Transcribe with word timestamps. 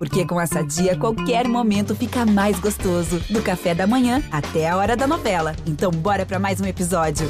Porque 0.00 0.26
com 0.26 0.40
essa 0.40 0.62
dia, 0.62 0.96
qualquer 0.96 1.46
momento 1.46 1.94
fica 1.94 2.24
mais 2.24 2.58
gostoso. 2.58 3.20
Do 3.28 3.42
café 3.42 3.74
da 3.74 3.86
manhã 3.86 4.22
até 4.32 4.66
a 4.66 4.74
hora 4.78 4.96
da 4.96 5.06
novela. 5.06 5.54
Então, 5.66 5.90
bora 5.90 6.24
para 6.24 6.38
mais 6.38 6.58
um 6.58 6.64
episódio. 6.64 7.28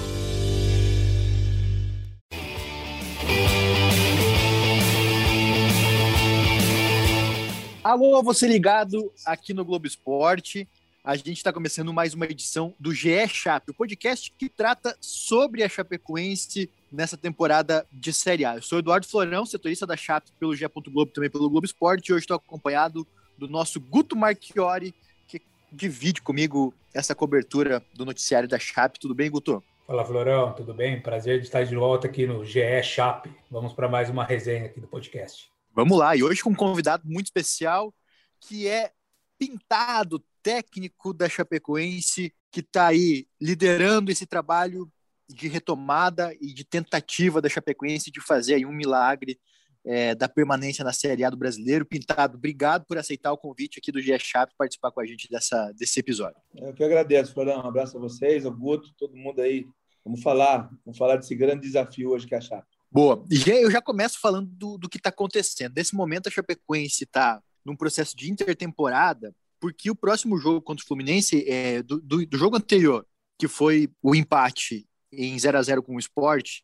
Alô, 7.83 8.23
você 8.23 8.46
ligado 8.46 9.12
aqui 9.27 9.52
no 9.52 9.64
Globo 9.64 9.89
Esporte. 9.89 10.68
A 11.02 11.16
gente 11.16 11.32
está 11.39 11.52
começando 11.52 11.93
mais 11.93 12.14
uma 12.14 12.27
edição 12.27 12.73
do 12.79 12.95
GE 12.95 13.27
Chape, 13.27 13.73
o 13.73 13.75
podcast 13.75 14.32
que 14.39 14.48
trata 14.48 14.96
sobre 15.00 15.64
a 15.64 15.68
Chapecoense 15.68 16.71
nessa 16.91 17.16
temporada 17.16 17.86
de 17.93 18.12
Série 18.12 18.45
A. 18.45 18.56
Eu 18.56 18.62
sou 18.62 18.79
Eduardo 18.79 19.06
Florão, 19.06 19.46
setorista 19.46 19.86
da 19.86 19.96
Chape 19.96 20.32
pelo 20.38 20.54
GE. 20.54 20.66
Globo, 20.66 21.12
também 21.12 21.30
pelo 21.30 21.48
Globo 21.48 21.66
Esporte, 21.66 22.09
e 22.09 22.12
hoje 22.12 22.24
estou 22.24 22.36
acompanhado 22.36 23.06
do 23.38 23.48
nosso 23.48 23.80
Guto 23.80 24.16
Marchiori, 24.16 24.95
que 25.27 25.41
divide 25.73 26.20
comigo 26.20 26.74
essa 26.92 27.15
cobertura 27.15 27.84
do 27.95 28.05
noticiário 28.05 28.48
da 28.48 28.59
Chape. 28.59 28.98
Tudo 28.98 29.15
bem, 29.15 29.30
Guto? 29.30 29.62
Fala, 29.87 30.05
Florão, 30.05 30.52
tudo 30.52 30.74
bem? 30.74 31.01
Prazer 31.01 31.41
de 31.41 31.46
estar 31.46 31.65
de 31.65 31.74
volta 31.74 32.06
aqui 32.06 32.27
no 32.27 32.45
GE 32.45 32.82
Chape. 32.82 33.30
Vamos 33.51 33.73
para 33.73 33.88
mais 33.88 34.10
uma 34.10 34.24
resenha 34.24 34.66
aqui 34.66 34.80
do 34.80 34.87
podcast. 34.87 35.51
Vamos 35.74 35.98
lá, 35.98 36.16
e 36.16 36.23
hoje 36.23 36.43
com 36.43 36.51
um 36.51 36.54
convidado 36.54 37.04
muito 37.07 37.27
especial, 37.27 37.95
que 38.41 38.66
é 38.66 38.93
Pintado, 39.38 40.23
técnico 40.43 41.15
da 41.15 41.29
Chapecoense, 41.29 42.32
que 42.51 42.60
está 42.60 42.88
aí 42.88 43.27
liderando 43.41 44.10
esse 44.10 44.27
trabalho 44.27 44.91
de 45.34 45.48
retomada 45.48 46.34
e 46.41 46.52
de 46.52 46.65
tentativa 46.65 47.41
da 47.41 47.48
Chapecoense 47.48 48.11
de 48.11 48.21
fazer 48.21 48.55
aí 48.55 48.66
um 48.66 48.73
milagre 48.73 49.38
é, 49.84 50.15
da 50.15 50.29
permanência 50.29 50.84
na 50.84 50.93
Série 50.93 51.25
A 51.25 51.30
do 51.30 51.37
Brasileiro. 51.37 51.87
Pintado, 51.87 52.37
obrigado 52.37 52.84
por 52.87 52.98
aceitar 52.98 53.33
o 53.33 53.38
convite 53.38 53.79
aqui 53.79 53.91
do 53.91 54.01
GE 54.01 54.19
Chape 54.19 54.55
participar 54.57 54.91
com 54.91 55.01
a 55.01 55.07
gente 55.07 55.29
dessa, 55.29 55.73
desse 55.73 56.01
episódio. 56.01 56.37
Eu 56.54 56.73
que 56.74 56.85
agradeço, 56.85 57.32
Florão. 57.32 57.63
Um 57.63 57.69
abraço 57.69 57.96
a 57.96 58.01
vocês, 58.01 58.45
ao 58.45 58.52
Guto, 58.52 58.93
todo 58.99 59.16
mundo 59.16 59.41
aí. 59.41 59.66
Vamos 60.04 60.23
falar, 60.23 60.71
vamos 60.85 60.99
falar 60.99 61.16
desse 61.16 61.35
grande 61.35 61.63
desafio 61.63 62.10
hoje 62.10 62.26
que 62.26 62.35
é 62.35 62.38
a 62.38 62.41
Chape. 62.41 62.66
Boa. 62.91 63.24
Eu 63.47 63.71
já 63.71 63.80
começo 63.80 64.19
falando 64.21 64.49
do, 64.50 64.76
do 64.76 64.88
que 64.88 64.97
está 64.97 65.10
acontecendo. 65.10 65.75
Nesse 65.76 65.94
momento, 65.94 66.26
a 66.26 66.31
Chapecoense 66.31 67.04
está 67.04 67.41
num 67.65 67.76
processo 67.76 68.16
de 68.16 68.31
intertemporada, 68.31 69.34
porque 69.60 69.91
o 69.91 69.94
próximo 69.94 70.38
jogo 70.38 70.60
contra 70.60 70.82
o 70.82 70.87
Fluminense, 70.87 71.44
é, 71.49 71.82
do, 71.82 72.00
do, 72.00 72.26
do 72.26 72.38
jogo 72.38 72.56
anterior, 72.56 73.06
que 73.38 73.47
foi 73.47 73.88
o 74.03 74.15
empate 74.15 74.87
em 75.12 75.39
0 75.39 75.59
a 75.59 75.62
0 75.62 75.83
com 75.83 75.97
o 75.97 75.99
Sport, 75.99 76.61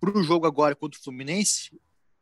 para 0.00 0.16
o 0.16 0.22
jogo 0.22 0.46
agora 0.46 0.74
contra 0.74 0.98
o 0.98 1.02
Fluminense, 1.02 1.70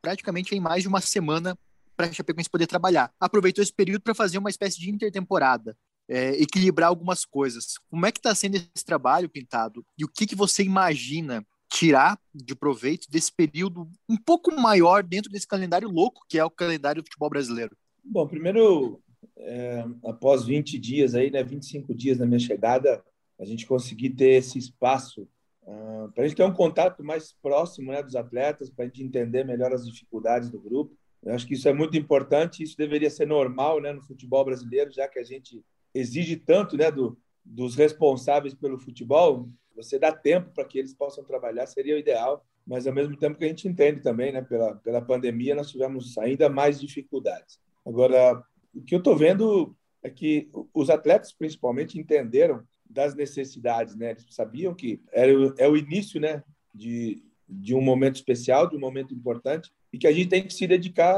praticamente 0.01 0.55
em 0.55 0.61
mais 0.61 0.83
de 0.83 0.89
uma 0.89 1.01
semana 1.01 1.59
para 1.97 2.07
a 2.07 2.13
Chapecoense 2.13 2.51
poder 2.51 2.67
trabalhar. 2.67 3.13
Aproveitou 3.19 3.63
esse 3.63 3.73
período 3.73 4.03
para 4.03 4.15
fazer 4.15 4.39
uma 4.39 4.51
espécie 4.51 4.79
de 4.79 4.91
intertemporada, 4.91 5.77
é, 6.09 6.41
equilibrar 6.41 6.89
algumas 6.89 7.25
coisas. 7.25 7.79
Como 7.89 8.05
é 8.05 8.13
que 8.13 8.19
está 8.19 8.35
sendo 8.35 8.57
esse 8.57 8.85
trabalho, 8.85 9.29
Pintado? 9.29 9.85
E 9.99 10.05
o 10.05 10.09
que, 10.09 10.27
que 10.27 10.35
você 10.35 10.63
imagina 10.63 11.45
tirar 11.71 12.19
de 12.33 12.55
proveito 12.55 13.11
desse 13.11 13.33
período 13.33 13.89
um 14.09 14.17
pouco 14.17 14.55
maior 14.55 15.03
dentro 15.03 15.31
desse 15.31 15.47
calendário 15.47 15.89
louco 15.89 16.25
que 16.29 16.39
é 16.39 16.45
o 16.45 16.51
calendário 16.51 17.03
do 17.03 17.07
futebol 17.07 17.31
brasileiro? 17.31 17.77
Bom, 18.05 18.29
primeiro, 18.29 19.01
é, 19.37 19.85
após 20.05 20.45
20 20.45 20.79
dias 20.79 21.15
aí, 21.15 21.31
né, 21.31 21.43
25 21.43 21.95
dias 21.95 22.19
da 22.19 22.27
minha 22.27 22.39
chegada, 22.39 23.03
a 23.41 23.45
gente 23.45 23.67
conseguir 23.67 24.11
ter 24.11 24.35
esse 24.35 24.59
espaço 24.59 25.27
uh, 25.67 26.11
para 26.13 26.25
a 26.25 26.27
gente 26.27 26.37
ter 26.37 26.45
um 26.45 26.53
contato 26.53 27.03
mais 27.03 27.33
próximo 27.33 27.93
né, 27.93 28.03
dos 28.03 28.17
atletas, 28.17 28.71
para 28.71 28.85
a 28.85 28.89
gente 28.89 29.03
entender 29.03 29.45
melhor 29.45 29.73
as 29.73 29.87
dificuldades 29.87 30.51
do 30.51 30.61
grupo. 30.61 30.97
Eu 31.23 31.35
acho 31.35 31.47
que 31.47 31.55
isso 31.55 31.69
é 31.69 31.73
muito 31.73 31.97
importante, 31.97 32.63
isso 32.63 32.77
deveria 32.77 33.11
ser 33.11 33.27
normal 33.27 33.81
né, 33.81 33.93
no 33.93 34.03
futebol 34.03 34.45
brasileiro, 34.45 34.93
já 34.93 35.09
que 35.09 35.19
a 35.19 35.25
gente 35.25 35.65
exige 35.95 36.37
tanto 36.37 36.77
né, 36.77 36.91
do, 36.91 37.19
dos 37.45 37.75
responsáveis 37.75 38.55
pelo 38.55 38.79
futebol, 38.79 39.49
você 39.75 39.99
dá 39.99 40.13
tempo 40.13 40.51
para 40.55 40.65
que 40.65 40.79
eles 40.79 40.95
possam 40.95 41.25
trabalhar, 41.25 41.67
seria 41.67 41.97
o 41.97 41.99
ideal, 41.99 42.45
mas 42.67 42.87
ao 42.87 42.95
mesmo 42.95 43.17
tempo 43.17 43.39
que 43.39 43.45
a 43.45 43.49
gente 43.49 43.69
entende 43.69 44.01
também, 44.01 44.33
né, 44.33 44.43
pela, 44.43 44.75
pela 44.77 45.03
pandemia, 45.03 45.55
nós 45.55 45.71
tivemos 45.71 46.17
ainda 46.19 46.49
mais 46.49 46.81
dificuldades. 46.81 47.59
Agora, 47.85 48.43
o 48.75 48.83
que 48.83 48.95
eu 48.95 48.99
estou 48.99 49.17
vendo 49.17 49.77
é 50.03 50.11
que 50.11 50.51
os 50.73 50.91
atletas, 50.91 51.33
principalmente, 51.33 51.99
entenderam 51.99 52.63
das 52.95 53.15
necessidades, 53.15 53.97
né? 53.97 54.13
Eles 54.13 54.25
sabiam 54.31 54.73
que 54.75 55.03
era 55.13 55.37
o, 55.37 55.55
é 55.59 55.69
o 55.69 55.77
início, 55.77 56.21
né, 56.21 56.43
de, 56.73 57.23
de 57.49 57.75
um 57.75 57.81
momento 57.81 58.15
especial, 58.15 58.69
de 58.69 58.77
um 58.77 58.81
momento 58.81 59.13
importante, 59.13 59.71
e 59.93 59.99
que 59.99 60.07
a 60.07 60.13
gente 60.13 60.29
tem 60.29 60.47
que 60.47 60.55
se 60.55 60.67
dedicar 60.67 61.17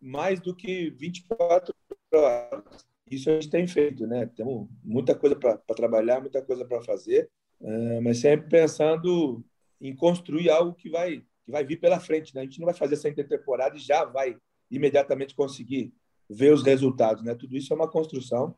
mais 0.00 0.40
do 0.40 0.56
que 0.56 0.90
24 0.90 1.74
horas. 2.14 2.64
Isso 3.10 3.28
a 3.28 3.34
gente 3.34 3.50
tem 3.50 3.66
feito, 3.66 4.06
né? 4.06 4.26
Temos 4.34 4.68
muita 4.82 5.14
coisa 5.14 5.36
para 5.36 5.56
trabalhar, 5.76 6.20
muita 6.20 6.40
coisa 6.40 6.64
para 6.64 6.82
fazer, 6.82 7.28
é, 7.60 8.00
mas 8.00 8.18
sempre 8.18 8.48
pensando 8.48 9.44
em 9.80 9.94
construir 9.94 10.48
algo 10.48 10.74
que 10.74 10.88
vai 10.88 11.22
que 11.44 11.50
vai 11.50 11.64
vir 11.64 11.80
pela 11.80 11.98
frente. 11.98 12.34
Né? 12.34 12.42
A 12.42 12.44
gente 12.44 12.60
não 12.60 12.66
vai 12.66 12.74
fazer 12.74 12.94
essa 12.94 13.08
intertemporada 13.08 13.76
e 13.76 13.80
já 13.80 14.04
vai 14.04 14.36
imediatamente 14.70 15.34
conseguir 15.34 15.92
ver 16.28 16.52
os 16.52 16.62
resultados. 16.62 17.24
Né? 17.24 17.34
Tudo 17.34 17.56
isso 17.56 17.72
é 17.72 17.76
uma 17.76 17.90
construção 17.90 18.54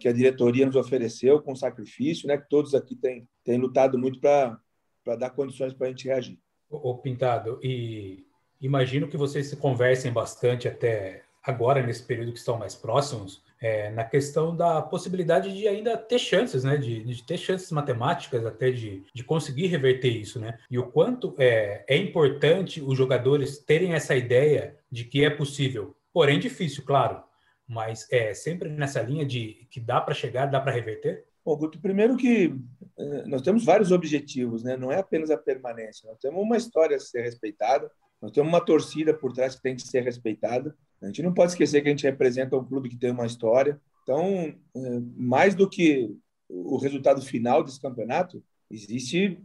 que 0.00 0.08
a 0.08 0.12
diretoria 0.12 0.66
nos 0.66 0.76
ofereceu 0.76 1.40
com 1.42 1.54
sacrifício, 1.54 2.28
né? 2.28 2.38
que 2.38 2.48
todos 2.48 2.74
aqui 2.74 2.94
têm, 2.94 3.28
têm 3.44 3.58
lutado 3.58 3.98
muito 3.98 4.20
para 4.20 5.16
dar 5.18 5.30
condições 5.30 5.74
para 5.74 5.86
a 5.86 5.90
gente 5.90 6.06
reagir. 6.06 6.38
O 6.70 6.96
Pintado, 6.96 7.58
e 7.62 8.24
imagino 8.60 9.08
que 9.08 9.16
vocês 9.16 9.46
se 9.46 9.56
conversem 9.56 10.12
bastante 10.12 10.68
até 10.68 11.22
agora, 11.42 11.82
nesse 11.82 12.02
período 12.02 12.32
que 12.32 12.38
estão 12.38 12.58
mais 12.58 12.74
próximos, 12.74 13.42
é, 13.60 13.90
na 13.90 14.04
questão 14.04 14.54
da 14.54 14.80
possibilidade 14.82 15.56
de 15.56 15.66
ainda 15.66 15.96
ter 15.96 16.18
chances, 16.18 16.62
né? 16.62 16.76
De, 16.76 17.02
de 17.02 17.22
ter 17.24 17.36
chances 17.36 17.70
matemáticas 17.72 18.46
até 18.46 18.70
de, 18.70 19.02
de 19.12 19.24
conseguir 19.24 19.66
reverter 19.66 20.10
isso, 20.10 20.38
né? 20.38 20.58
E 20.70 20.78
o 20.78 20.86
quanto 20.86 21.34
é, 21.38 21.84
é 21.88 21.96
importante 21.96 22.80
os 22.80 22.96
jogadores 22.96 23.58
terem 23.58 23.94
essa 23.94 24.14
ideia 24.14 24.76
de 24.90 25.04
que 25.04 25.24
é 25.24 25.30
possível, 25.30 25.96
porém 26.12 26.38
difícil, 26.38 26.84
claro, 26.84 27.22
mas 27.68 28.06
é 28.10 28.32
sempre 28.32 28.70
nessa 28.70 29.02
linha 29.02 29.26
de 29.26 29.66
que 29.70 29.78
dá 29.78 30.00
para 30.00 30.14
chegar, 30.14 30.46
dá 30.46 30.60
para 30.60 30.72
reverter? 30.72 31.24
Bom, 31.44 31.56
Guto, 31.56 31.80
primeiro 31.80 32.16
que 32.16 32.54
é, 32.98 33.26
nós 33.26 33.42
temos 33.42 33.64
vários 33.64 33.92
objetivos, 33.92 34.62
né? 34.62 34.76
Não 34.76 34.90
é 34.90 34.98
apenas 34.98 35.30
a 35.30 35.36
permanência, 35.36 36.08
nós 36.08 36.18
temos 36.18 36.42
uma 36.42 36.56
história 36.56 36.96
a 36.96 37.00
ser 37.00 37.22
respeitada, 37.22 37.90
nós 38.20 38.32
temos 38.32 38.48
uma 38.48 38.60
torcida 38.60 39.14
por 39.14 39.32
trás 39.32 39.54
que 39.54 39.62
tem 39.62 39.76
que 39.76 39.82
ser 39.82 40.00
respeitada. 40.00 40.74
A 41.00 41.06
gente 41.06 41.22
não 41.22 41.32
pode 41.32 41.52
esquecer 41.52 41.82
que 41.82 41.88
a 41.88 41.90
gente 41.90 42.04
representa 42.04 42.56
um 42.56 42.64
clube 42.64 42.88
que 42.88 42.96
tem 42.96 43.12
uma 43.12 43.26
história. 43.26 43.80
Então, 44.02 44.52
é, 44.74 45.00
mais 45.16 45.54
do 45.54 45.68
que 45.68 46.10
o 46.48 46.78
resultado 46.78 47.20
final 47.20 47.62
desse 47.62 47.80
campeonato, 47.80 48.42
existe 48.70 49.38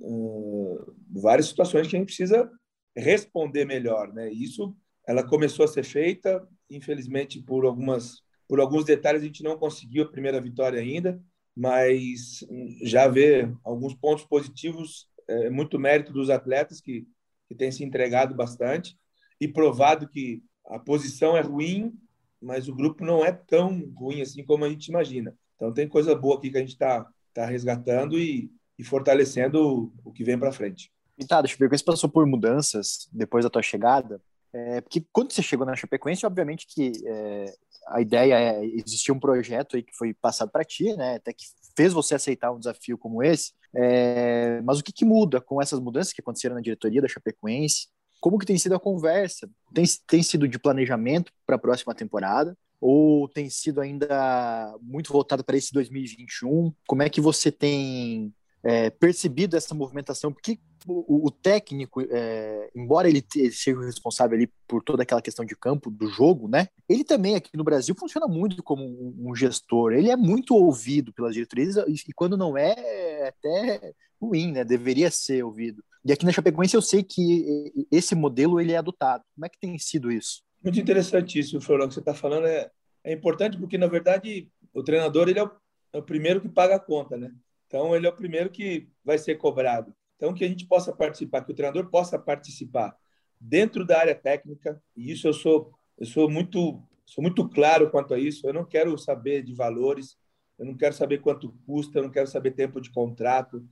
uh, 0.00 0.94
várias 1.10 1.46
situações 1.46 1.86
que 1.86 1.96
a 1.96 1.98
gente 1.98 2.08
precisa 2.08 2.50
responder 2.96 3.64
melhor, 3.66 4.12
né? 4.12 4.30
Isso, 4.32 4.74
ela 5.06 5.22
começou 5.22 5.64
a 5.64 5.68
ser 5.68 5.84
feita, 5.84 6.46
infelizmente 6.70 7.40
por 7.40 7.64
algumas, 7.64 8.22
por 8.48 8.60
alguns 8.60 8.84
detalhes 8.84 9.22
a 9.22 9.26
gente 9.26 9.42
não 9.42 9.58
conseguiu 9.58 10.04
a 10.04 10.10
primeira 10.10 10.40
vitória 10.40 10.80
ainda, 10.80 11.20
mas 11.54 12.44
já 12.82 13.08
vê 13.08 13.48
alguns 13.64 13.94
pontos 13.94 14.24
positivos, 14.24 15.08
é, 15.28 15.50
muito 15.50 15.78
mérito 15.78 16.12
dos 16.12 16.30
atletas 16.30 16.80
que 16.80 17.06
que 17.48 17.54
têm 17.54 17.70
se 17.70 17.84
entregado 17.84 18.34
bastante 18.34 18.98
e 19.40 19.46
provado 19.46 20.08
que 20.08 20.42
a 20.66 20.78
posição 20.78 21.36
é 21.36 21.40
ruim, 21.40 21.94
mas 22.40 22.68
o 22.68 22.74
grupo 22.74 23.04
não 23.04 23.24
é 23.24 23.32
tão 23.32 23.90
ruim 23.94 24.20
assim 24.20 24.44
como 24.44 24.64
a 24.64 24.68
gente 24.68 24.88
imagina. 24.88 25.36
Então 25.54 25.72
tem 25.72 25.88
coisa 25.88 26.14
boa 26.14 26.36
aqui 26.36 26.50
que 26.50 26.56
a 26.56 26.60
gente 26.60 26.72
está 26.72 27.06
tá 27.32 27.46
resgatando 27.46 28.18
e, 28.18 28.50
e 28.78 28.84
fortalecendo 28.84 29.60
o, 29.60 29.92
o 30.04 30.12
que 30.12 30.24
vem 30.24 30.38
para 30.38 30.52
frente. 30.52 30.90
Tá, 31.28 31.40
deixa 31.40 31.54
eu 31.54 31.58
ver, 31.58 31.78
você 31.78 31.84
passou 31.84 32.10
por 32.10 32.26
mudanças 32.26 33.08
depois 33.10 33.44
da 33.44 33.50
tua 33.50 33.62
chegada, 33.62 34.20
é, 34.52 34.80
porque 34.80 35.04
quando 35.12 35.32
você 35.32 35.42
chegou 35.42 35.66
na 35.66 35.76
Chapecoense, 35.76 36.26
obviamente 36.26 36.66
que 36.66 36.92
é, 37.04 37.54
a 37.88 38.00
ideia 38.00 38.34
é 38.34 38.64
existia 38.64 39.14
um 39.14 39.20
projeto 39.20 39.76
aí 39.76 39.82
que 39.82 39.94
foi 39.94 40.14
passado 40.14 40.50
para 40.50 40.64
ti, 40.64 40.94
né, 40.96 41.16
até 41.16 41.32
que 41.32 41.44
fez 41.76 41.92
você 41.92 42.14
aceitar 42.14 42.52
um 42.52 42.58
desafio 42.58 42.96
como 42.96 43.22
esse. 43.22 43.52
É, 43.74 44.60
mas 44.62 44.78
o 44.78 44.82
que, 44.82 44.92
que, 44.92 45.04
muda 45.04 45.40
com 45.40 45.60
essas 45.60 45.78
mudanças 45.78 46.12
que 46.12 46.20
aconteceram 46.20 46.54
na 46.54 46.62
diretoria 46.62 47.02
da 47.02 47.08
Chapecoense? 47.08 47.88
Como 48.18 48.38
que 48.38 48.46
tem 48.46 48.58
sido 48.58 48.74
a 48.74 48.80
conversa? 48.80 49.48
Tem, 49.74 49.84
tem 50.06 50.22
sido 50.22 50.48
de 50.48 50.58
planejamento 50.58 51.30
para 51.46 51.56
a 51.56 51.58
próxima 51.58 51.94
temporada? 51.94 52.56
Ou 52.80 53.28
tem 53.28 53.50
sido 53.50 53.80
ainda 53.80 54.74
muito 54.80 55.12
voltado 55.12 55.44
para 55.44 55.56
esse 55.56 55.72
2021? 55.72 56.72
Como 56.86 57.02
é 57.02 57.10
que 57.10 57.20
você 57.20 57.52
tem 57.52 58.32
é, 58.66 58.90
percebido 58.90 59.56
essa 59.56 59.74
movimentação? 59.74 60.32
Porque 60.32 60.58
o, 60.88 61.26
o 61.26 61.30
técnico, 61.30 62.00
é, 62.00 62.68
embora 62.74 63.08
ele, 63.08 63.24
ele, 63.36 63.52
seja 63.52 63.78
o 63.78 63.82
responsável 63.82 64.36
ali 64.36 64.50
por 64.66 64.82
toda 64.82 65.04
aquela 65.04 65.22
questão 65.22 65.44
de 65.44 65.54
campo, 65.54 65.88
do 65.88 66.08
jogo, 66.08 66.48
né? 66.48 66.68
Ele 66.88 67.04
também 67.04 67.36
aqui 67.36 67.56
no 67.56 67.62
Brasil 67.62 67.94
funciona 67.96 68.26
muito 68.26 68.62
como 68.64 68.82
um, 68.84 69.30
um 69.30 69.36
gestor. 69.36 69.92
Ele 69.92 70.10
é 70.10 70.16
muito 70.16 70.52
ouvido 70.52 71.12
pelas 71.12 71.34
diretorias 71.34 71.76
e, 71.76 71.94
e, 72.08 72.12
quando 72.12 72.36
não 72.36 72.58
é, 72.58 72.74
é 72.76 73.28
até 73.28 73.94
ruim, 74.20 74.50
né? 74.50 74.64
Deveria 74.64 75.12
ser 75.12 75.44
ouvido. 75.44 75.84
E 76.04 76.12
aqui 76.12 76.24
na 76.24 76.32
Chapecoense 76.32 76.74
eu 76.74 76.82
sei 76.82 77.04
que 77.04 77.86
esse 77.90 78.16
modelo 78.16 78.60
ele 78.60 78.72
é 78.72 78.76
adotado. 78.78 79.22
Como 79.34 79.46
é 79.46 79.48
que 79.48 79.60
tem 79.60 79.78
sido 79.78 80.10
isso? 80.10 80.42
Muito 80.62 80.80
interessante 80.80 81.38
isso, 81.38 81.60
Florão, 81.60 81.86
que 81.86 81.94
você 81.94 82.00
está 82.00 82.14
falando. 82.14 82.46
É, 82.46 82.68
é 83.04 83.12
importante 83.12 83.56
porque, 83.56 83.78
na 83.78 83.86
verdade, 83.86 84.48
o 84.74 84.82
treinador 84.82 85.28
ele 85.28 85.38
é 85.38 85.44
o, 85.44 85.50
é 85.92 85.98
o 85.98 86.02
primeiro 86.02 86.40
que 86.40 86.48
paga 86.48 86.74
a 86.76 86.80
conta, 86.80 87.16
né? 87.16 87.32
Então, 87.66 87.94
ele 87.94 88.06
é 88.06 88.10
o 88.10 88.16
primeiro 88.16 88.50
que 88.50 88.88
vai 89.04 89.18
ser 89.18 89.36
cobrado. 89.36 89.94
Então, 90.16 90.32
que 90.32 90.44
a 90.44 90.48
gente 90.48 90.66
possa 90.66 90.92
participar, 90.92 91.44
que 91.44 91.52
o 91.52 91.54
treinador 91.54 91.90
possa 91.90 92.18
participar 92.18 92.96
dentro 93.40 93.84
da 93.84 93.98
área 93.98 94.14
técnica, 94.14 94.82
e 94.96 95.10
isso 95.12 95.28
eu 95.28 95.32
sou, 95.32 95.72
eu 95.98 96.06
sou 96.06 96.30
muito, 96.30 96.82
sou 97.04 97.22
muito 97.22 97.48
claro 97.48 97.90
quanto 97.90 98.14
a 98.14 98.18
isso. 98.18 98.46
Eu 98.46 98.54
não 98.54 98.64
quero 98.64 98.96
saber 98.96 99.42
de 99.42 99.54
valores, 99.54 100.16
eu 100.58 100.64
não 100.64 100.76
quero 100.76 100.94
saber 100.94 101.20
quanto 101.20 101.52
custa, 101.66 101.98
eu 101.98 102.04
não 102.04 102.10
quero 102.10 102.26
saber 102.26 102.52
tempo 102.52 102.80
de 102.80 102.90
contrato, 102.90 103.62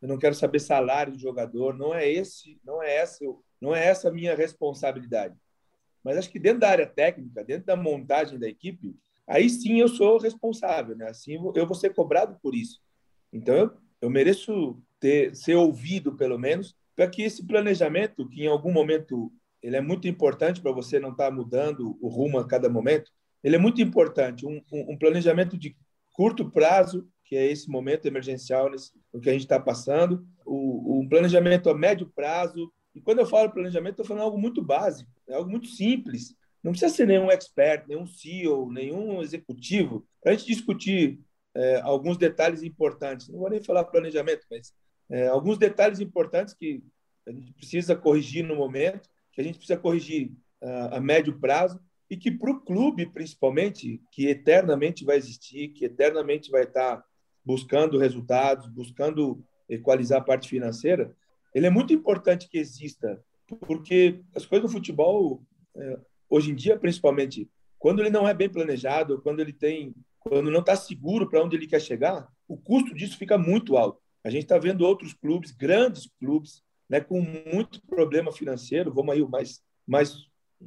eu 0.00 0.08
não 0.08 0.18
quero 0.18 0.34
saber 0.34 0.58
salário 0.60 1.12
de 1.12 1.20
jogador. 1.20 1.76
Não 1.76 1.94
é 1.94 2.08
esse, 2.08 2.58
não 2.64 2.82
é 2.82 2.96
essa, 2.96 3.24
não 3.60 3.74
é 3.74 3.86
essa 3.86 4.08
a 4.08 4.12
minha 4.12 4.34
responsabilidade. 4.34 5.36
Mas 6.02 6.16
acho 6.16 6.30
que 6.30 6.38
dentro 6.38 6.60
da 6.60 6.70
área 6.70 6.86
técnica, 6.86 7.44
dentro 7.44 7.66
da 7.66 7.76
montagem 7.76 8.38
da 8.38 8.48
equipe, 8.48 8.96
aí 9.26 9.50
sim 9.50 9.80
eu 9.80 9.88
sou 9.88 10.18
responsável, 10.18 10.96
né? 10.96 11.08
Assim 11.08 11.34
eu 11.54 11.66
vou 11.66 11.74
ser 11.74 11.94
cobrado 11.94 12.38
por 12.42 12.54
isso. 12.54 12.80
Então 13.32 13.72
eu, 14.00 14.10
mereço 14.10 14.80
ter 14.98 15.34
ser 15.34 15.54
ouvido 15.54 16.16
pelo 16.16 16.38
menos 16.38 16.74
para 16.94 17.08
que 17.08 17.22
esse 17.22 17.46
planejamento, 17.46 18.28
que 18.28 18.42
em 18.42 18.48
algum 18.48 18.72
momento 18.72 19.32
ele 19.62 19.76
é 19.76 19.80
muito 19.80 20.08
importante 20.08 20.60
para 20.60 20.72
você 20.72 20.98
não 20.98 21.12
estar 21.12 21.26
tá 21.26 21.30
mudando 21.30 21.96
o 22.00 22.08
rumo 22.08 22.38
a 22.38 22.46
cada 22.46 22.68
momento, 22.68 23.10
ele 23.42 23.56
é 23.56 23.58
muito 23.58 23.80
importante. 23.80 24.46
Um, 24.46 24.60
um, 24.72 24.96
planejamento 24.96 25.56
de 25.56 25.76
curto 26.12 26.50
prazo, 26.50 27.08
que 27.24 27.36
é 27.36 27.46
esse 27.46 27.70
momento 27.70 28.06
emergencial 28.06 28.70
nesse, 28.70 28.92
o 29.12 29.20
que 29.20 29.30
a 29.30 29.32
gente 29.32 29.42
está 29.42 29.58
passando, 29.58 30.26
o, 30.44 31.00
um 31.00 31.08
planejamento 31.08 31.70
a 31.70 31.74
médio 31.74 32.10
prazo. 32.14 32.70
E 32.94 33.00
quando 33.00 33.20
eu 33.20 33.26
falo 33.26 33.50
planejamento, 33.50 33.92
estou 33.92 34.06
falando 34.06 34.24
algo 34.24 34.38
muito 34.38 34.62
básico, 34.62 35.10
é 35.28 35.34
algo 35.34 35.50
muito 35.50 35.68
simples. 35.68 36.34
Não 36.62 36.72
precisa 36.72 36.94
ser 36.94 37.06
nenhum 37.06 37.30
expert, 37.30 37.86
nenhum 37.88 38.06
CEO, 38.06 38.70
nenhum 38.70 39.22
executivo 39.22 40.06
para 40.22 40.32
a 40.32 40.34
gente 40.34 40.46
discutir 40.46 41.18
é, 41.54 41.80
alguns 41.80 42.16
detalhes 42.16 42.62
importantes. 42.62 43.28
Não 43.28 43.38
vou 43.38 43.50
nem 43.50 43.62
falar 43.62 43.84
planejamento, 43.84 44.46
mas 44.50 44.72
é, 45.10 45.26
alguns 45.28 45.58
detalhes 45.58 46.00
importantes 46.00 46.54
que 46.54 46.82
a 47.26 47.32
gente 47.32 47.52
precisa 47.52 47.96
corrigir 47.96 48.44
no 48.44 48.56
momento, 48.56 49.08
que 49.32 49.40
a 49.40 49.44
gente 49.44 49.56
precisa 49.58 49.78
corrigir 49.78 50.32
uh, 50.62 50.94
a 50.94 51.00
médio 51.00 51.38
prazo 51.38 51.80
e 52.08 52.16
que 52.16 52.30
para 52.30 52.50
o 52.50 52.60
clube, 52.60 53.06
principalmente, 53.06 54.00
que 54.10 54.26
eternamente 54.26 55.04
vai 55.04 55.16
existir, 55.16 55.68
que 55.68 55.84
eternamente 55.84 56.50
vai 56.50 56.64
estar 56.64 57.04
buscando 57.44 57.98
resultados, 57.98 58.66
buscando 58.68 59.44
equalizar 59.68 60.20
a 60.20 60.24
parte 60.24 60.48
financeira, 60.48 61.14
ele 61.54 61.66
é 61.66 61.70
muito 61.70 61.92
importante 61.92 62.48
que 62.48 62.58
exista, 62.58 63.22
porque 63.66 64.20
as 64.34 64.44
coisas 64.44 64.68
do 64.68 64.76
futebol, 64.76 65.42
é, 65.76 65.98
hoje 66.28 66.50
em 66.50 66.54
dia, 66.54 66.76
principalmente, 66.76 67.48
quando 67.78 68.00
ele 68.00 68.10
não 68.10 68.28
é 68.28 68.34
bem 68.34 68.48
planejado, 68.48 69.20
quando 69.22 69.40
ele 69.40 69.52
tem, 69.52 69.94
quando 70.20 70.50
não 70.50 70.60
está 70.60 70.76
seguro 70.76 71.28
para 71.28 71.42
onde 71.42 71.56
ele 71.56 71.66
quer 71.66 71.80
chegar, 71.80 72.28
o 72.46 72.56
custo 72.56 72.94
disso 72.94 73.16
fica 73.16 73.38
muito 73.38 73.76
alto. 73.76 74.00
A 74.22 74.30
gente 74.30 74.42
está 74.42 74.58
vendo 74.58 74.82
outros 74.82 75.14
clubes, 75.14 75.50
grandes 75.50 76.08
clubes, 76.18 76.62
né, 76.88 77.00
com 77.00 77.20
muito 77.22 77.80
problema 77.86 78.30
financeiro. 78.30 78.92
Vamos 78.92 79.14
aí 79.14 79.22
o 79.22 79.28
mais, 79.28 79.62
mais 79.86 80.14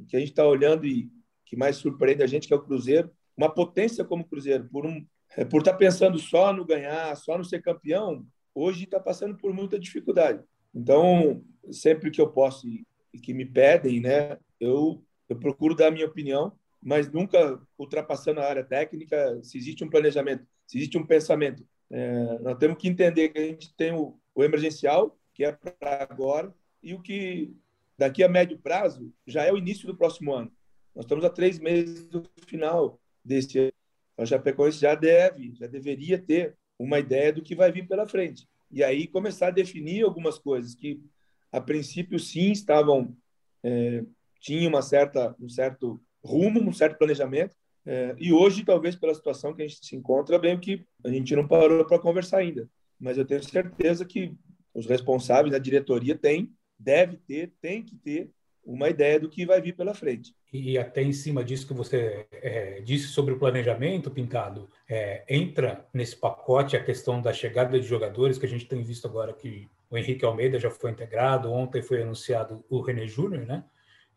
que 0.08 0.16
a 0.16 0.18
gente 0.18 0.30
está 0.30 0.46
olhando 0.46 0.86
e 0.86 1.08
que 1.46 1.56
mais 1.56 1.76
surpreende 1.76 2.22
a 2.22 2.26
gente, 2.26 2.48
que 2.48 2.54
é 2.54 2.56
o 2.56 2.62
Cruzeiro. 2.62 3.10
Uma 3.36 3.52
potência 3.52 4.04
como 4.04 4.24
o 4.24 4.26
Cruzeiro, 4.26 4.68
por 4.70 4.84
um, 4.84 5.06
é, 5.36 5.44
por 5.44 5.58
estar 5.58 5.72
tá 5.72 5.78
pensando 5.78 6.18
só 6.18 6.52
no 6.52 6.64
ganhar, 6.64 7.14
só 7.16 7.38
no 7.38 7.44
ser 7.44 7.62
campeão, 7.62 8.26
hoje 8.54 8.84
está 8.84 8.98
passando 8.98 9.36
por 9.36 9.52
muita 9.52 9.78
dificuldade. 9.78 10.42
Então, 10.74 11.44
sempre 11.70 12.10
que 12.10 12.20
eu 12.20 12.28
posso 12.28 12.68
e, 12.68 12.84
e 13.12 13.20
que 13.20 13.32
me 13.32 13.44
pedem, 13.44 14.00
né, 14.00 14.36
eu, 14.58 15.04
eu 15.28 15.38
procuro 15.38 15.74
dar 15.74 15.88
a 15.88 15.90
minha 15.90 16.06
opinião, 16.06 16.52
mas 16.84 17.10
nunca 17.10 17.58
ultrapassando 17.78 18.40
a 18.40 18.46
área 18.46 18.62
técnica. 18.62 19.40
Se 19.42 19.58
existe 19.58 19.82
um 19.82 19.90
planejamento, 19.90 20.46
se 20.66 20.78
existe 20.78 20.98
um 20.98 21.06
pensamento 21.06 21.66
é, 21.90 22.38
nós 22.40 22.58
temos 22.58 22.76
que 22.78 22.88
entender 22.88 23.28
que 23.28 23.38
a 23.38 23.46
gente 23.46 23.72
tem 23.74 23.92
o, 23.92 24.18
o 24.34 24.42
emergencial, 24.42 25.16
que 25.32 25.44
é 25.44 25.52
para 25.52 26.02
agora, 26.02 26.54
e 26.82 26.94
o 26.94 27.00
que 27.00 27.54
daqui 27.96 28.22
a 28.24 28.28
médio 28.28 28.58
prazo 28.58 29.12
já 29.26 29.44
é 29.44 29.52
o 29.52 29.56
início 29.58 29.86
do 29.86 29.96
próximo 29.96 30.32
ano. 30.32 30.50
Nós 30.94 31.04
estamos 31.04 31.24
a 31.24 31.30
três 31.30 31.58
meses 31.58 32.06
do 32.06 32.24
final 32.46 33.00
desse 33.24 33.58
ano. 33.58 33.72
A 34.16 34.26
Chapecoense 34.26 34.78
já 34.78 34.94
deve, 34.94 35.54
já 35.54 35.66
deveria 35.66 36.18
ter 36.18 36.56
uma 36.78 36.98
ideia 36.98 37.32
do 37.32 37.42
que 37.42 37.54
vai 37.54 37.70
vir 37.70 37.86
pela 37.86 38.08
frente. 38.08 38.48
E 38.70 38.82
aí 38.82 39.06
começar 39.06 39.48
a 39.48 39.52
definir 39.52 40.02
algumas 40.02 40.38
coisas 40.38 40.74
que, 40.74 41.00
a 41.50 41.60
princípio, 41.60 42.18
sim, 42.18 42.52
estavam 42.52 43.16
é, 43.62 44.04
tinham 44.40 44.68
uma 44.68 44.82
certa, 44.82 45.34
um 45.40 45.48
certo 45.48 46.00
rumo, 46.24 46.60
um 46.60 46.72
certo 46.72 46.98
planejamento, 46.98 47.54
é, 47.86 48.14
e 48.18 48.32
hoje, 48.32 48.64
talvez 48.64 48.96
pela 48.96 49.14
situação 49.14 49.54
que 49.54 49.62
a 49.62 49.66
gente 49.66 49.84
se 49.84 49.94
encontra, 49.94 50.38
bem 50.38 50.58
que 50.58 50.84
a 51.04 51.10
gente 51.10 51.36
não 51.36 51.46
parou 51.46 51.84
para 51.84 51.98
conversar 51.98 52.38
ainda. 52.38 52.68
Mas 52.98 53.18
eu 53.18 53.24
tenho 53.24 53.42
certeza 53.42 54.04
que 54.04 54.32
os 54.72 54.86
responsáveis 54.86 55.52
da 55.52 55.58
diretoria 55.58 56.16
têm, 56.16 56.50
deve 56.78 57.18
ter, 57.18 57.52
tem 57.60 57.82
que 57.82 57.96
ter 57.96 58.30
uma 58.64 58.88
ideia 58.88 59.20
do 59.20 59.28
que 59.28 59.44
vai 59.44 59.60
vir 59.60 59.76
pela 59.76 59.92
frente. 59.92 60.34
E 60.50 60.78
até 60.78 61.02
em 61.02 61.12
cima 61.12 61.44
disso 61.44 61.66
que 61.66 61.74
você 61.74 62.26
é, 62.32 62.80
disse 62.80 63.08
sobre 63.08 63.34
o 63.34 63.38
planejamento, 63.38 64.10
Pintado, 64.10 64.70
é, 64.88 65.22
entra 65.28 65.86
nesse 65.92 66.16
pacote 66.16 66.74
a 66.74 66.82
questão 66.82 67.20
da 67.20 67.32
chegada 67.32 67.78
de 67.78 67.86
jogadores, 67.86 68.38
que 68.38 68.46
a 68.46 68.48
gente 68.48 68.66
tem 68.66 68.82
visto 68.82 69.06
agora 69.06 69.34
que 69.34 69.68
o 69.90 69.98
Henrique 69.98 70.24
Almeida 70.24 70.58
já 70.58 70.70
foi 70.70 70.90
integrado, 70.90 71.52
ontem 71.52 71.82
foi 71.82 72.02
anunciado 72.02 72.64
o 72.70 72.80
René 72.80 73.06
Júnior, 73.06 73.44
né? 73.44 73.64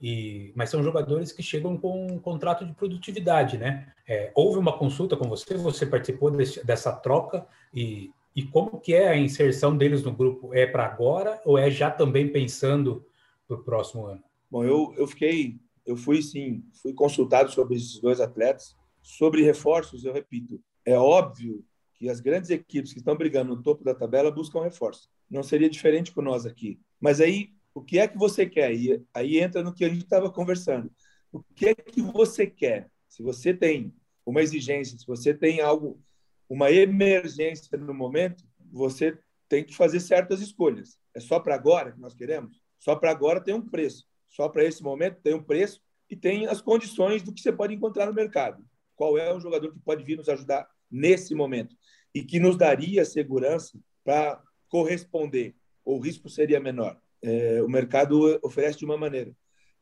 E, 0.01 0.51
mas 0.55 0.69
são 0.69 0.83
jogadores 0.83 1.31
que 1.31 1.41
chegam 1.41 1.75
com 1.75 2.05
um 2.05 2.19
contrato 2.19 2.65
de 2.65 2.73
produtividade, 2.73 3.57
né? 3.57 3.91
É, 4.07 4.31
houve 4.35 4.59
uma 4.59 4.77
consulta 4.77 5.17
com 5.17 5.27
você, 5.27 5.55
você 5.55 5.85
participou 5.85 6.29
desse, 6.29 6.63
dessa 6.65 6.91
troca 6.91 7.47
e, 7.73 8.11
e 8.35 8.43
como 8.43 8.79
que 8.79 8.93
é 8.93 9.07
a 9.07 9.17
inserção 9.17 9.75
deles 9.75 10.03
no 10.03 10.11
grupo? 10.11 10.53
É 10.53 10.67
para 10.67 10.85
agora 10.85 11.41
ou 11.43 11.57
é 11.57 11.71
já 11.71 11.89
também 11.89 12.31
pensando 12.31 13.03
para 13.47 13.57
o 13.57 13.63
próximo 13.63 14.05
ano? 14.05 14.23
Bom, 14.49 14.63
eu, 14.63 14.93
eu 14.97 15.07
fiquei, 15.07 15.59
eu 15.85 15.97
fui 15.97 16.21
sim, 16.21 16.63
fui 16.81 16.93
consultado 16.93 17.51
sobre 17.51 17.75
esses 17.75 17.99
dois 17.99 18.21
atletas. 18.21 18.75
Sobre 19.01 19.41
reforços, 19.41 20.03
eu 20.03 20.13
repito, 20.13 20.61
é 20.85 20.97
óbvio 20.97 21.63
que 21.95 22.09
as 22.09 22.19
grandes 22.19 22.49
equipes 22.49 22.93
que 22.93 22.99
estão 22.99 23.15
brigando 23.15 23.55
no 23.55 23.63
topo 23.63 23.83
da 23.83 23.95
tabela 23.95 24.29
buscam 24.29 24.61
reforços. 24.61 25.09
Não 25.29 25.41
seria 25.41 25.69
diferente 25.69 26.11
com 26.11 26.21
nós 26.21 26.45
aqui. 26.45 26.79
Mas 26.99 27.19
aí 27.19 27.56
o 27.77 27.81
que 27.83 27.99
é 27.99 28.07
que 28.07 28.17
você 28.17 28.47
quer? 28.47 28.73
E 28.73 29.05
aí 29.13 29.37
entra 29.37 29.61
no 29.61 29.71
que 29.71 29.85
a 29.85 29.89
gente 29.89 30.03
estava 30.03 30.31
conversando. 30.31 30.91
O 31.31 31.43
que 31.55 31.67
é 31.67 31.75
que 31.75 32.01
você 32.01 32.47
quer? 32.47 32.89
Se 33.07 33.21
você 33.21 33.53
tem 33.53 33.93
uma 34.25 34.41
exigência, 34.41 34.97
se 34.97 35.05
você 35.05 35.31
tem 35.31 35.61
algo, 35.61 36.01
uma 36.49 36.71
emergência 36.71 37.77
no 37.77 37.93
momento, 37.93 38.43
você 38.71 39.15
tem 39.47 39.63
que 39.63 39.75
fazer 39.75 39.99
certas 39.99 40.41
escolhas. 40.41 40.97
É 41.13 41.19
só 41.19 41.39
para 41.39 41.53
agora 41.53 41.91
que 41.91 41.99
nós 41.99 42.15
queremos? 42.15 42.59
Só 42.79 42.95
para 42.95 43.11
agora 43.11 43.39
tem 43.39 43.53
um 43.53 43.61
preço. 43.61 44.07
Só 44.27 44.49
para 44.49 44.65
esse 44.65 44.81
momento 44.81 45.21
tem 45.21 45.35
um 45.35 45.43
preço 45.43 45.79
e 46.09 46.15
tem 46.15 46.47
as 46.47 46.61
condições 46.61 47.21
do 47.21 47.31
que 47.31 47.41
você 47.41 47.51
pode 47.51 47.75
encontrar 47.75 48.07
no 48.07 48.13
mercado. 48.13 48.65
Qual 48.95 49.19
é 49.19 49.31
o 49.31 49.39
jogador 49.39 49.71
que 49.71 49.79
pode 49.81 50.03
vir 50.03 50.17
nos 50.17 50.29
ajudar 50.29 50.67
nesse 50.89 51.35
momento 51.35 51.75
e 52.11 52.23
que 52.23 52.39
nos 52.39 52.57
daria 52.57 53.05
segurança 53.05 53.79
para 54.03 54.41
corresponder? 54.67 55.55
Ou 55.85 55.99
o 55.99 56.01
risco 56.01 56.27
seria 56.27 56.59
menor? 56.59 56.99
É, 57.21 57.61
o 57.61 57.69
mercado 57.69 58.39
oferece 58.43 58.79
de 58.79 58.85
uma 58.85 58.97
maneira. 58.97 59.35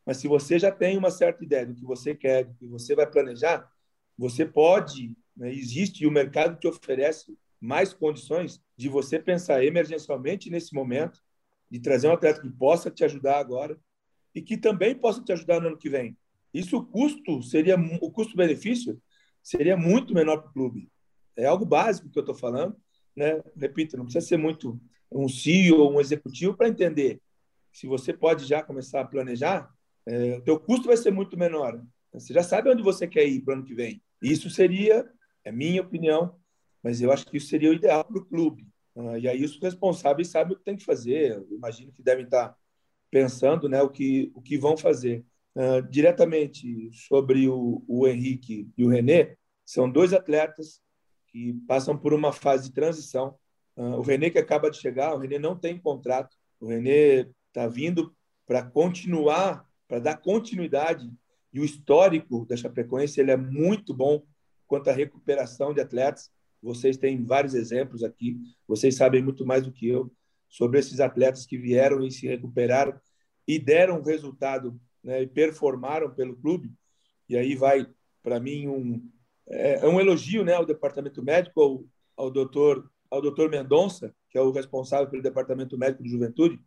Mas 0.04 0.18
se 0.18 0.28
você 0.28 0.58
já 0.58 0.70
tem 0.70 0.96
uma 0.96 1.10
certa 1.10 1.44
ideia 1.44 1.66
do 1.66 1.74
que 1.74 1.84
você 1.84 2.14
quer, 2.14 2.44
do 2.44 2.54
que 2.54 2.66
você 2.66 2.94
vai 2.94 3.06
planejar, 3.10 3.68
você 4.16 4.46
pode, 4.46 5.16
né, 5.36 5.52
existe 5.52 6.04
e 6.04 6.06
o 6.06 6.10
mercado 6.12 6.58
te 6.58 6.68
oferece 6.68 7.36
mais 7.60 7.92
condições 7.92 8.62
de 8.76 8.88
você 8.88 9.18
pensar 9.18 9.64
emergencialmente 9.64 10.48
nesse 10.48 10.74
momento, 10.74 11.20
de 11.70 11.80
trazer 11.80 12.08
um 12.08 12.12
atleta 12.12 12.40
que 12.40 12.48
possa 12.48 12.90
te 12.90 13.04
ajudar 13.04 13.38
agora 13.38 13.78
e 14.34 14.40
que 14.40 14.56
também 14.56 14.94
possa 14.94 15.22
te 15.22 15.32
ajudar 15.32 15.60
no 15.60 15.68
ano 15.68 15.78
que 15.78 15.90
vem. 15.90 16.16
Isso 16.54 16.76
o 16.76 16.86
custo 16.86 17.42
seria 17.42 17.76
o 18.00 18.10
custo-benefício 18.10 19.00
seria 19.42 19.76
muito 19.76 20.14
menor 20.14 20.38
para 20.38 20.50
o 20.50 20.52
clube. 20.52 20.90
É 21.36 21.46
algo 21.46 21.64
básico 21.64 22.08
que 22.08 22.18
eu 22.18 22.22
estou 22.22 22.34
falando, 22.34 22.76
né? 23.14 23.42
Repito, 23.56 23.96
não 23.96 24.04
precisa 24.04 24.26
ser 24.26 24.36
muito 24.36 24.80
um 25.10 25.28
CEO 25.28 25.78
ou 25.78 25.92
um 25.94 26.00
executivo 26.00 26.56
para 26.56 26.68
entender 26.68 27.20
se 27.76 27.86
você 27.86 28.10
pode 28.10 28.46
já 28.46 28.62
começar 28.62 29.02
a 29.02 29.04
planejar, 29.04 29.70
é, 30.06 30.38
o 30.38 30.40
teu 30.40 30.58
custo 30.58 30.86
vai 30.86 30.96
ser 30.96 31.10
muito 31.10 31.36
menor. 31.36 31.78
Você 32.10 32.32
já 32.32 32.42
sabe 32.42 32.70
onde 32.70 32.82
você 32.82 33.06
quer 33.06 33.26
ir 33.26 33.42
para 33.42 33.52
o 33.52 33.56
ano 33.58 33.66
que 33.66 33.74
vem. 33.74 34.02
Isso 34.22 34.48
seria, 34.48 35.06
é 35.44 35.52
minha 35.52 35.82
opinião, 35.82 36.38
mas 36.82 37.02
eu 37.02 37.12
acho 37.12 37.26
que 37.26 37.36
isso 37.36 37.48
seria 37.48 37.68
o 37.68 37.74
ideal 37.74 38.02
para 38.02 38.16
o 38.16 38.24
clube. 38.24 38.66
Ah, 38.96 39.18
e 39.18 39.28
aí 39.28 39.44
os 39.44 39.60
responsáveis 39.60 40.28
sabem 40.28 40.54
o 40.54 40.58
que 40.58 40.64
tem 40.64 40.74
que 40.74 40.86
fazer. 40.86 41.32
Eu 41.32 41.48
imagino 41.50 41.92
que 41.92 42.02
devem 42.02 42.24
estar 42.24 42.56
pensando 43.10 43.68
né, 43.68 43.82
o, 43.82 43.90
que, 43.90 44.32
o 44.34 44.40
que 44.40 44.56
vão 44.56 44.74
fazer. 44.74 45.22
Uh, 45.54 45.82
diretamente 45.90 46.90
sobre 46.92 47.46
o, 47.46 47.84
o 47.86 48.06
Henrique 48.08 48.70
e 48.76 48.84
o 48.84 48.88
René, 48.88 49.36
são 49.66 49.90
dois 49.90 50.14
atletas 50.14 50.82
que 51.28 51.52
passam 51.66 51.96
por 51.96 52.14
uma 52.14 52.32
fase 52.32 52.68
de 52.68 52.74
transição. 52.74 53.38
Uh, 53.76 53.96
o 53.98 54.02
René 54.02 54.30
que 54.30 54.38
acaba 54.38 54.70
de 54.70 54.78
chegar, 54.78 55.14
o 55.14 55.18
René 55.18 55.38
não 55.38 55.54
tem 55.54 55.78
contrato. 55.78 56.34
O 56.58 56.68
René 56.68 57.26
está 57.56 57.66
vindo 57.66 58.14
para 58.46 58.62
continuar, 58.62 59.66
para 59.88 59.98
dar 59.98 60.18
continuidade 60.18 61.10
e 61.52 61.58
o 61.58 61.64
histórico 61.64 62.44
da 62.44 62.54
Chapecoense 62.54 63.18
ele 63.18 63.30
é 63.30 63.36
muito 63.36 63.94
bom 63.94 64.22
quanto 64.66 64.90
à 64.90 64.92
recuperação 64.92 65.72
de 65.72 65.80
atletas. 65.80 66.30
Vocês 66.62 66.98
têm 66.98 67.24
vários 67.24 67.54
exemplos 67.54 68.02
aqui, 68.02 68.36
vocês 68.68 68.94
sabem 68.94 69.22
muito 69.22 69.46
mais 69.46 69.62
do 69.62 69.72
que 69.72 69.88
eu 69.88 70.12
sobre 70.48 70.78
esses 70.78 71.00
atletas 71.00 71.46
que 71.46 71.56
vieram 71.56 72.04
e 72.04 72.10
se 72.10 72.26
recuperaram 72.26 72.94
e 73.48 73.58
deram 73.58 74.02
resultado 74.02 74.78
né, 75.02 75.22
e 75.22 75.26
performaram 75.26 76.10
pelo 76.10 76.36
clube. 76.36 76.72
E 77.28 77.36
aí 77.36 77.54
vai, 77.54 77.86
para 78.22 78.38
mim, 78.38 78.68
um, 78.68 79.10
é, 79.48 79.84
é, 79.84 79.88
um 79.88 80.00
elogio 80.00 80.44
né, 80.44 80.52
ao 80.52 80.66
departamento 80.66 81.22
médico, 81.22 81.60
ao, 81.60 81.84
ao 82.16 82.30
doutor 82.30 82.90
ao 83.08 83.22
doutor 83.22 83.48
Mendonça, 83.48 84.12
que 84.28 84.36
é 84.36 84.42
o 84.42 84.50
responsável 84.50 85.08
pelo 85.08 85.22
departamento 85.22 85.78
médico 85.78 86.02
de 86.02 86.10
juventude, 86.10 86.60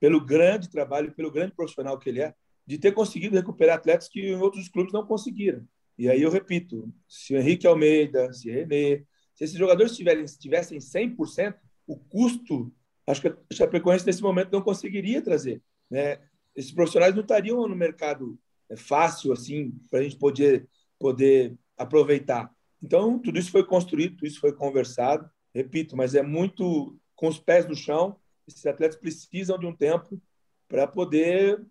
pelo 0.00 0.24
grande 0.24 0.70
trabalho, 0.70 1.12
pelo 1.12 1.30
grande 1.30 1.54
profissional 1.54 1.98
que 1.98 2.08
ele 2.08 2.22
é, 2.22 2.34
de 2.66 2.78
ter 2.78 2.92
conseguido 2.92 3.36
recuperar 3.36 3.76
atletas 3.76 4.08
que 4.08 4.20
em 4.20 4.36
outros 4.36 4.68
clubes 4.68 4.92
não 4.92 5.06
conseguiram. 5.06 5.66
E 5.98 6.08
aí 6.08 6.22
eu 6.22 6.30
repito, 6.30 6.92
se 7.06 7.34
o 7.34 7.38
Henrique 7.38 7.66
Almeida, 7.66 8.32
se 8.32 8.50
René, 8.50 9.04
se 9.34 9.44
esses 9.44 9.56
jogadores 9.56 9.96
tiverem, 9.96 10.24
tivessem 10.24 10.78
100%, 10.78 11.54
o 11.86 11.96
custo, 11.96 12.72
acho 13.06 13.20
que 13.20 13.28
a 13.28 13.36
Chapecoense 13.52 14.06
nesse 14.06 14.22
momento 14.22 14.52
não 14.52 14.62
conseguiria 14.62 15.20
trazer. 15.20 15.62
Né? 15.90 16.18
Esses 16.54 16.72
profissionais 16.72 17.14
não 17.14 17.22
estariam 17.22 17.66
no 17.66 17.76
mercado 17.76 18.38
é, 18.70 18.76
fácil 18.76 19.32
assim 19.32 19.72
para 19.90 20.00
a 20.00 20.02
gente 20.02 20.16
poder, 20.16 20.68
poder 20.98 21.58
aproveitar. 21.76 22.50
Então, 22.82 23.18
tudo 23.18 23.38
isso 23.38 23.50
foi 23.50 23.64
construído, 23.64 24.16
tudo 24.16 24.26
isso 24.26 24.40
foi 24.40 24.52
conversado, 24.52 25.28
repito, 25.54 25.96
mas 25.96 26.14
é 26.14 26.22
muito 26.22 26.96
com 27.14 27.28
os 27.28 27.38
pés 27.38 27.66
no 27.66 27.74
chão. 27.74 28.16
Esses 28.46 28.64
atletas 28.66 28.98
precisam 28.98 29.58
de 29.58 29.66
um 29.66 29.74
tempo 29.74 30.20
para 30.68 30.86
poder 30.86 31.64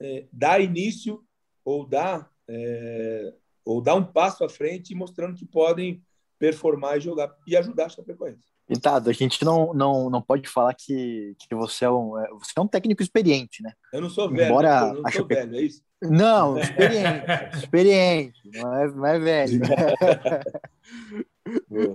é, 0.00 0.26
dar 0.32 0.60
início 0.60 1.24
ou 1.64 1.86
dar, 1.86 2.30
é, 2.48 3.34
ou 3.64 3.80
dar 3.80 3.94
um 3.94 4.04
passo 4.04 4.44
à 4.44 4.48
frente, 4.48 4.94
mostrando 4.94 5.36
que 5.36 5.46
podem 5.46 6.02
performar 6.38 6.98
e 6.98 7.00
jogar 7.00 7.34
e 7.46 7.56
ajudar 7.56 7.86
a 7.86 7.88
Chapecoense. 7.88 8.52
Pintado, 8.66 9.10
a 9.10 9.12
gente 9.12 9.44
não, 9.44 9.72
não, 9.74 10.10
não 10.10 10.22
pode 10.22 10.48
falar 10.48 10.74
que, 10.74 11.36
que 11.38 11.54
você, 11.54 11.84
é 11.84 11.90
um, 11.90 12.18
é, 12.18 12.28
você 12.30 12.52
é 12.56 12.60
um 12.60 12.66
técnico 12.66 13.02
experiente, 13.02 13.62
né? 13.62 13.72
Eu 13.92 14.00
não 14.00 14.10
sou 14.10 14.30
velho, 14.30 14.46
Embora 14.46 14.92
eu 14.94 15.02
não 15.02 15.10
sou 15.10 15.26
velho, 15.26 15.56
é 15.56 15.62
isso? 15.62 15.82
Não, 16.00 16.58
experiente, 16.58 17.56
experiente, 17.58 18.50
não 18.54 18.74
é, 18.74 18.88
não 18.88 19.06
é 19.06 19.18
velho. 19.18 19.60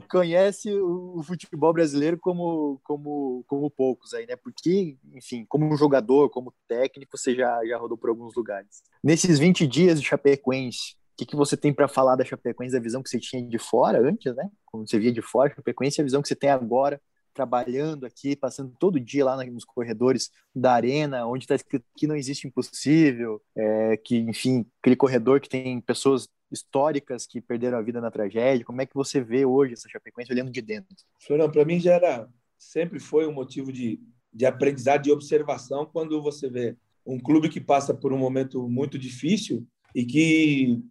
Conhece 0.10 0.74
o 0.74 1.22
futebol 1.24 1.72
brasileiro 1.74 2.18
como, 2.18 2.80
como, 2.84 3.44
como 3.48 3.70
poucos 3.70 4.14
aí, 4.14 4.26
né? 4.26 4.36
Porque, 4.36 4.98
enfim, 5.14 5.46
como 5.48 5.76
jogador, 5.78 6.30
como 6.30 6.54
técnico, 6.68 7.18
você 7.18 7.36
já, 7.36 7.66
já 7.66 7.78
rodou 7.78 7.98
por 7.98 8.10
alguns 8.10 8.36
lugares. 8.36 8.84
Nesses 9.04 9.40
20 9.40 9.66
dias 9.66 10.02
de 10.02 10.08
Chapecoense, 10.08 10.96
o 11.14 11.18
que, 11.18 11.26
que 11.26 11.36
você 11.36 11.56
tem 11.56 11.74
para 11.74 11.88
falar 11.88 12.16
da 12.16 12.26
Chapecoense, 12.26 12.74
da 12.74 12.80
visão 12.80 13.02
que 13.02 13.10
você 13.10 13.20
tinha 13.20 13.42
de 13.42 13.58
fora 13.58 14.00
antes, 14.00 14.36
né? 14.36 14.50
Como 14.66 14.88
você 14.88 15.00
via 15.00 15.12
de 15.12 15.22
fora, 15.22 15.54
Chapecoense, 15.54 16.02
a 16.02 16.04
visão 16.04 16.22
que 16.22 16.28
você 16.28 16.36
tem 16.36 16.50
agora, 16.50 17.02
trabalhando 17.34 18.06
aqui, 18.06 18.36
passando 18.36 18.74
todo 18.80 19.00
dia 19.00 19.24
lá 19.24 19.38
nos 19.46 19.64
corredores 19.64 20.32
da 20.56 20.74
arena, 20.74 21.28
onde 21.28 21.44
está 21.44 21.54
escrito 21.54 21.86
que 21.96 22.08
não 22.08 22.16
existe 22.16 22.48
impossível, 22.48 23.40
é, 23.56 23.96
que, 23.98 24.18
enfim, 24.18 24.66
aquele 24.82 24.96
corredor 24.96 25.40
que 25.40 25.48
tem 25.48 25.80
pessoas 25.80 26.28
históricas 26.52 27.26
que 27.26 27.42
perderam 27.42 27.78
a 27.78 27.82
vida 27.82 28.00
na 28.00 28.12
tragédia. 28.12 28.66
Como 28.66 28.82
é 28.82 28.86
que 28.86 28.96
você 28.96 29.22
vê 29.22 29.46
hoje 29.46 29.74
essa 29.74 29.90
Chapecoense 29.90 30.32
olhando 30.32 30.52
de 30.52 30.62
dentro? 30.62 30.96
Florão, 31.20 31.52
para 31.52 31.66
mim 31.66 31.80
já 31.80 31.94
era, 31.94 32.30
sempre 32.58 33.00
foi 33.00 33.28
um 33.28 33.34
motivo 33.34 33.72
de, 33.72 34.00
de 34.34 34.46
aprendizado, 34.46 35.04
de 35.04 35.12
observação, 35.12 35.86
quando 35.86 36.22
você 36.22 36.50
vê 36.50 36.76
um 37.06 37.20
clube 37.20 37.50
que 37.50 37.62
passa 37.62 37.94
por 37.94 38.12
um 38.12 38.18
momento 38.18 38.68
muito 38.68 38.98
difícil 38.98 39.66
e 39.96 40.06
que 40.06 40.82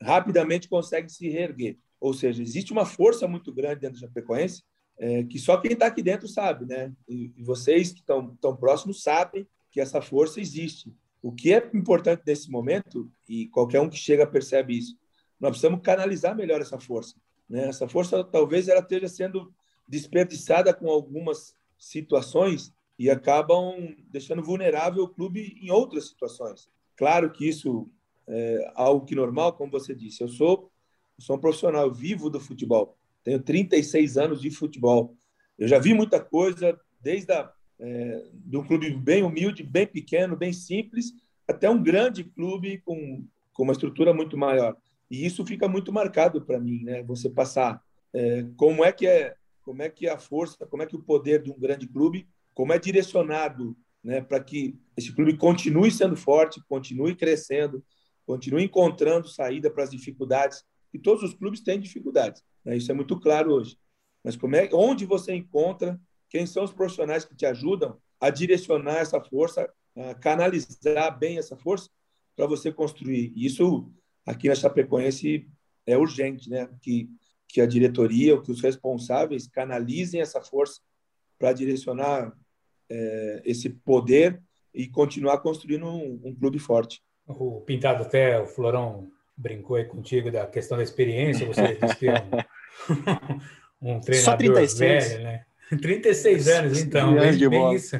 rapidamente 0.00 0.68
consegue 0.68 1.08
se 1.08 1.28
reerguer. 1.28 1.78
Ou 2.00 2.12
seja, 2.12 2.42
existe 2.42 2.72
uma 2.72 2.84
força 2.84 3.26
muito 3.26 3.52
grande 3.52 3.80
dentro 3.80 4.00
da 4.00 4.06
Chapecoense 4.06 4.62
é, 4.98 5.24
que 5.24 5.38
só 5.38 5.56
quem 5.56 5.72
está 5.72 5.86
aqui 5.86 6.02
dentro 6.02 6.28
sabe, 6.28 6.64
né? 6.66 6.92
E, 7.08 7.32
e 7.36 7.42
vocês 7.42 7.92
que 7.92 8.00
estão 8.00 8.36
tão 8.40 8.56
próximos 8.56 9.02
sabem 9.02 9.46
que 9.70 9.80
essa 9.80 10.00
força 10.00 10.40
existe. 10.40 10.94
O 11.20 11.32
que 11.32 11.52
é 11.52 11.70
importante 11.74 12.22
nesse 12.26 12.50
momento, 12.50 13.10
e 13.28 13.48
qualquer 13.48 13.80
um 13.80 13.88
que 13.88 13.96
chega 13.96 14.26
percebe 14.26 14.76
isso, 14.78 14.96
nós 15.40 15.50
precisamos 15.50 15.80
canalizar 15.82 16.36
melhor 16.36 16.60
essa 16.60 16.78
força. 16.78 17.16
Né? 17.48 17.68
Essa 17.68 17.88
força 17.88 18.22
talvez 18.24 18.68
ela 18.68 18.80
esteja 18.80 19.08
sendo 19.08 19.52
desperdiçada 19.86 20.72
com 20.72 20.88
algumas 20.88 21.54
situações 21.78 22.72
e 22.98 23.10
acabam 23.10 23.94
deixando 24.08 24.42
vulnerável 24.42 25.04
o 25.04 25.08
clube 25.08 25.58
em 25.60 25.70
outras 25.70 26.08
situações. 26.08 26.68
Claro 26.96 27.30
que 27.30 27.48
isso 27.48 27.90
é 28.26 28.72
algo 28.74 29.04
que 29.04 29.14
normal, 29.14 29.52
como 29.54 29.70
você 29.70 29.94
disse. 29.94 30.22
Eu 30.22 30.28
sou, 30.28 30.70
eu 31.18 31.24
sou 31.24 31.36
um 31.36 31.40
profissional 31.40 31.92
vivo 31.92 32.30
do 32.30 32.40
futebol. 32.40 32.96
Tenho 33.22 33.42
36 33.42 34.16
anos 34.16 34.40
de 34.40 34.50
futebol. 34.50 35.16
Eu 35.58 35.68
já 35.68 35.78
vi 35.78 35.92
muita 35.94 36.20
coisa, 36.20 36.78
desde 37.00 37.32
a, 37.32 37.52
é, 37.78 38.24
de 38.32 38.56
um 38.56 38.64
clube 38.64 38.90
bem 38.90 39.22
humilde, 39.22 39.62
bem 39.62 39.86
pequeno, 39.86 40.36
bem 40.36 40.52
simples, 40.52 41.12
até 41.46 41.68
um 41.68 41.82
grande 41.82 42.24
clube 42.24 42.78
com, 42.84 43.24
com 43.52 43.62
uma 43.62 43.72
estrutura 43.72 44.14
muito 44.14 44.36
maior. 44.36 44.76
E 45.10 45.24
isso 45.24 45.44
fica 45.44 45.68
muito 45.68 45.92
marcado 45.92 46.42
para 46.42 46.58
mim, 46.58 46.82
né? 46.82 47.02
Você 47.04 47.28
passar 47.28 47.80
é, 48.12 48.46
como 48.56 48.84
é 48.84 48.92
que 48.92 49.06
é, 49.06 49.34
como 49.62 49.82
é 49.82 49.88
que 49.88 50.06
é 50.06 50.10
a 50.10 50.18
força, 50.18 50.66
como 50.66 50.82
é 50.82 50.86
que 50.86 50.96
o 50.96 51.02
poder 51.02 51.42
de 51.42 51.50
um 51.50 51.58
grande 51.58 51.86
clube, 51.86 52.28
como 52.54 52.72
é 52.72 52.78
direcionado, 52.78 53.76
né, 54.02 54.20
para 54.20 54.38
que 54.38 54.78
esse 54.96 55.12
clube 55.12 55.36
continue 55.36 55.90
sendo 55.90 56.14
forte, 56.14 56.62
continue 56.68 57.16
crescendo, 57.16 57.82
continue 58.26 58.62
encontrando 58.62 59.28
saída 59.28 59.70
para 59.70 59.84
as 59.84 59.90
dificuldades. 59.90 60.62
E 60.92 60.98
todos 60.98 61.24
os 61.24 61.34
clubes 61.34 61.60
têm 61.60 61.80
dificuldades, 61.80 62.42
né? 62.64 62.76
Isso 62.76 62.90
é 62.92 62.94
muito 62.94 63.18
claro 63.18 63.52
hoje. 63.52 63.76
Mas 64.22 64.36
como 64.36 64.54
é, 64.54 64.68
onde 64.72 65.04
você 65.04 65.34
encontra, 65.34 66.00
quem 66.28 66.46
são 66.46 66.64
os 66.64 66.72
profissionais 66.72 67.24
que 67.24 67.34
te 67.34 67.44
ajudam 67.46 67.98
a 68.20 68.30
direcionar 68.30 68.98
essa 68.98 69.20
força, 69.20 69.68
a 69.96 70.14
canalizar 70.14 71.18
bem 71.18 71.38
essa 71.38 71.56
força 71.56 71.90
para 72.36 72.46
você 72.46 72.72
construir. 72.72 73.32
Isso 73.36 73.90
aqui 74.26 74.48
na 74.48 74.54
Chapecoense 74.54 75.46
é 75.86 75.96
urgente, 75.96 76.48
né? 76.48 76.68
Que, 76.80 77.08
que 77.48 77.60
a 77.60 77.66
diretoria, 77.66 78.40
que 78.40 78.50
os 78.50 78.60
responsáveis 78.60 79.46
canalizem 79.46 80.20
essa 80.20 80.40
força 80.40 80.80
para 81.38 81.52
direcionar 81.52 82.32
é, 82.90 83.42
esse 83.44 83.68
poder 83.68 84.40
e 84.72 84.88
continuar 84.88 85.38
construindo 85.38 85.86
um, 85.86 86.20
um, 86.24 86.34
clube 86.34 86.58
forte. 86.58 87.02
O 87.26 87.60
Pintado 87.60 88.02
até, 88.02 88.40
o 88.40 88.46
Florão 88.46 89.08
brincou 89.36 89.76
aí 89.76 89.84
contigo 89.84 90.30
da 90.30 90.46
questão 90.46 90.76
da 90.76 90.82
experiência, 90.82 91.46
você 91.46 91.74
disse 91.76 91.96
que 91.96 92.08
é 92.08 92.14
um, 93.80 93.94
um 93.96 94.00
treinador 94.00 94.32
Só 94.32 94.36
36. 94.36 94.78
velho, 94.78 95.24
né? 95.24 95.44
36 95.80 96.48
anos, 96.48 96.82
então, 96.82 97.14
bem, 97.14 97.48
bem 97.48 97.74
isso. 97.74 97.96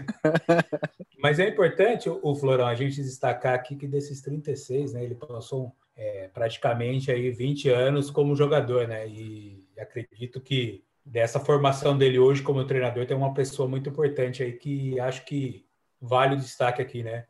Mas 1.18 1.38
é 1.38 1.48
importante, 1.48 2.08
o 2.08 2.34
Florão, 2.34 2.66
a 2.66 2.74
gente 2.74 3.02
destacar 3.02 3.54
aqui 3.54 3.74
que 3.74 3.86
desses 3.86 4.20
36, 4.20 4.92
né, 4.92 5.02
ele 5.02 5.14
passou 5.14 5.74
é, 5.96 6.28
praticamente 6.28 7.10
aí 7.10 7.30
20 7.30 7.68
anos 7.68 8.10
como 8.10 8.36
jogador, 8.36 8.88
né? 8.88 9.06
E 9.08 9.64
acredito 9.78 10.40
que 10.40 10.84
dessa 11.04 11.38
formação 11.38 11.96
dele 11.96 12.18
hoje 12.18 12.42
como 12.42 12.64
treinador 12.64 13.06
tem 13.06 13.16
uma 13.16 13.34
pessoa 13.34 13.68
muito 13.68 13.90
importante 13.90 14.42
aí 14.42 14.52
que 14.52 14.98
acho 14.98 15.24
que 15.24 15.66
vale 16.00 16.34
o 16.34 16.38
destaque 16.38 16.80
aqui, 16.80 17.02
né? 17.02 17.26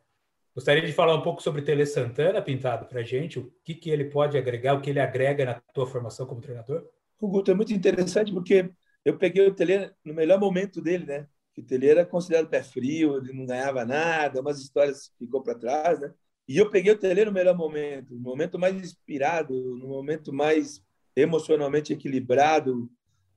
Gostaria 0.55 0.85
de 0.85 0.93
falar 0.93 1.15
um 1.15 1.21
pouco 1.21 1.43
sobre 1.43 1.61
Tele 1.61 1.85
Santana, 1.85 2.41
Pintado, 2.41 2.85
para 2.85 3.03
gente, 3.03 3.39
o 3.39 3.53
que, 3.61 3.75
que 3.75 3.89
ele 3.89 4.05
pode 4.05 4.37
agregar, 4.37 4.73
o 4.73 4.81
que 4.81 4.89
ele 4.89 5.01
agrega 5.01 5.43
na 5.43 5.61
tua 5.73 5.85
formação 5.85 6.25
como 6.25 6.39
treinador? 6.39 6.87
O 7.19 7.27
Guto 7.27 7.51
é 7.51 7.53
muito 7.53 7.73
interessante 7.73 8.31
porque 8.31 8.71
eu 9.03 9.17
peguei 9.17 9.45
o 9.45 9.53
Tele 9.53 9.91
no 10.03 10.13
melhor 10.13 10.39
momento 10.39 10.81
dele, 10.81 11.05
né? 11.05 11.27
Que 11.53 11.59
o 11.59 11.65
Tele 11.65 11.89
era 11.89 12.05
considerado 12.05 12.49
pé 12.49 12.63
frio, 12.63 13.17
ele 13.17 13.33
não 13.33 13.45
ganhava 13.45 13.83
nada, 13.83 14.39
umas 14.39 14.59
histórias 14.59 15.11
ficou 15.19 15.43
para 15.43 15.59
trás, 15.59 15.99
né? 15.99 16.13
E 16.47 16.57
eu 16.57 16.69
peguei 16.69 16.91
o 16.93 16.97
Tele 16.97 17.25
no 17.25 17.31
melhor 17.31 17.55
momento, 17.55 18.13
no 18.13 18.19
momento 18.19 18.59
mais 18.59 18.75
inspirado, 18.75 19.53
no 19.77 19.87
momento 19.87 20.31
mais 20.31 20.83
emocionalmente 21.15 21.93
equilibrado, 21.93 22.89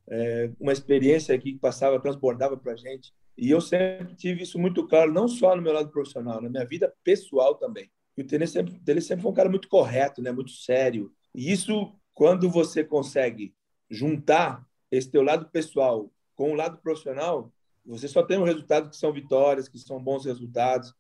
é, 0.09 0.51
uma 0.59 0.73
experiência 0.73 1.39
que 1.39 1.59
passava, 1.59 2.01
transbordava 2.01 2.57
para 2.57 2.73
a 2.73 2.77
gente. 2.77 3.13
E 3.37 3.51
eu 3.51 3.61
sempre 3.61 4.15
tive 4.15 4.43
isso 4.43 4.59
muito 4.59 4.87
claro, 4.87 5.13
não 5.13 5.29
só 5.29 5.55
no 5.55 5.63
meu 5.63 5.73
lado 5.73 5.91
profissional, 5.91 6.41
na 6.41 6.49
minha 6.49 6.67
vida 6.67 6.93
pessoal 7.05 7.55
também. 7.55 7.91
E 8.17 8.23
o 8.23 8.27
Tele 8.27 8.47
sempre, 8.47 8.75
o 8.75 9.03
sempre 9.03 9.23
foi 9.23 9.31
um 9.31 9.35
cara 9.35 9.49
muito 9.49 9.69
correto, 9.69 10.21
né, 10.21 10.33
muito 10.33 10.51
sério. 10.51 11.13
E 11.35 11.53
isso, 11.53 11.95
quando 12.13 12.51
você 12.51 12.83
consegue 12.83 13.55
juntar 13.89 14.67
esse 14.91 15.11
teu 15.11 15.23
lado 15.23 15.49
pessoal 15.51 16.11
com 16.35 16.53
o 16.53 16.55
lado 16.55 16.79
profissional, 16.79 17.53
você 17.87 18.09
só 18.09 18.23
tem 18.23 18.39
um 18.39 18.45
resultado 18.45 18.91
que 18.91 18.97
são 18.97 19.13
vitórias, 19.13 19.69
que 19.69 19.79
são 19.79 20.03
bons 20.03 20.25
resultados. 20.25 20.93